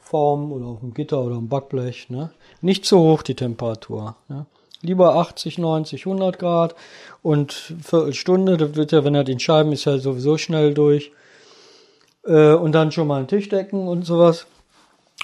Form 0.00 0.52
oder 0.52 0.66
auf 0.66 0.80
dem 0.80 0.92
Gitter 0.92 1.22
oder 1.22 1.36
am 1.36 1.48
Backblech. 1.48 2.10
Ne? 2.10 2.30
Nicht 2.60 2.84
zu 2.84 2.98
hoch 2.98 3.22
die 3.22 3.36
Temperatur. 3.36 4.16
Ne? 4.28 4.46
Lieber 4.82 5.14
80, 5.14 5.58
90, 5.58 6.04
100 6.04 6.38
Grad 6.38 6.74
und 7.22 7.52
Viertelstunde. 7.52 8.56
Das 8.56 8.74
wird 8.74 8.92
ja, 8.92 9.04
wenn 9.04 9.14
er 9.14 9.24
den 9.24 9.38
Scheiben 9.38 9.72
ist 9.72 9.84
ja 9.84 9.96
sowieso 9.98 10.36
schnell 10.36 10.74
durch. 10.74 11.12
Äh, 12.24 12.54
und 12.54 12.72
dann 12.72 12.92
schon 12.92 13.06
mal 13.06 13.18
einen 13.18 13.28
Tisch 13.28 13.48
decken 13.48 13.88
und 13.88 14.04
sowas. 14.04 14.46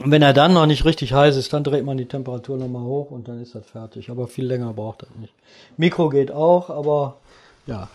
Und 0.01 0.11
wenn 0.13 0.23
er 0.23 0.33
dann 0.33 0.55
noch 0.55 0.67
nicht 0.67 0.85
richtig 0.85 1.13
heiß 1.13 1.37
ist, 1.37 1.53
dann 1.53 1.65
dreht 1.65 1.85
man 1.85 1.97
die 1.97 2.07
Temperatur 2.07 2.57
nochmal 2.57 2.83
hoch 2.83 3.11
und 3.11 3.27
dann 3.27 3.43
ist 3.43 3.55
das 3.55 3.67
fertig. 3.67 4.11
Aber 4.11 4.29
viel 4.29 4.47
länger 4.47 4.73
braucht 4.73 5.03
das 5.03 5.09
nicht. 5.21 5.35
Mikro 5.77 6.09
geht 6.09 6.31
auch, 6.31 6.71
aber 6.71 7.17
ja. 7.67 7.89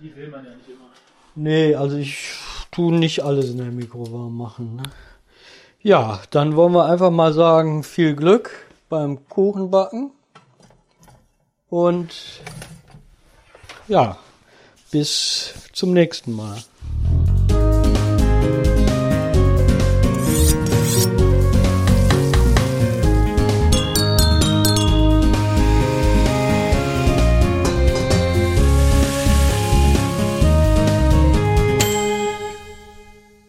Die 0.00 0.14
will 0.16 0.28
man 0.28 0.44
ja 0.44 0.50
nicht 0.50 0.68
immer. 0.68 0.90
Nee, 1.34 1.74
also 1.74 1.96
ich 1.96 2.34
tue 2.72 2.92
nicht 2.92 3.22
alles 3.22 3.50
in 3.50 3.58
der 3.58 3.66
Mikrowelle 3.66 4.30
machen. 4.30 4.76
Ne? 4.76 4.82
Ja, 5.80 6.20
dann 6.30 6.56
wollen 6.56 6.72
wir 6.72 6.86
einfach 6.86 7.10
mal 7.10 7.32
sagen, 7.32 7.84
viel 7.84 8.14
Glück 8.16 8.50
beim 8.88 9.28
Kuchenbacken. 9.28 10.10
Und 11.70 12.12
ja, 13.88 14.18
bis 14.90 15.54
zum 15.72 15.92
nächsten 15.92 16.34
Mal. 16.36 16.62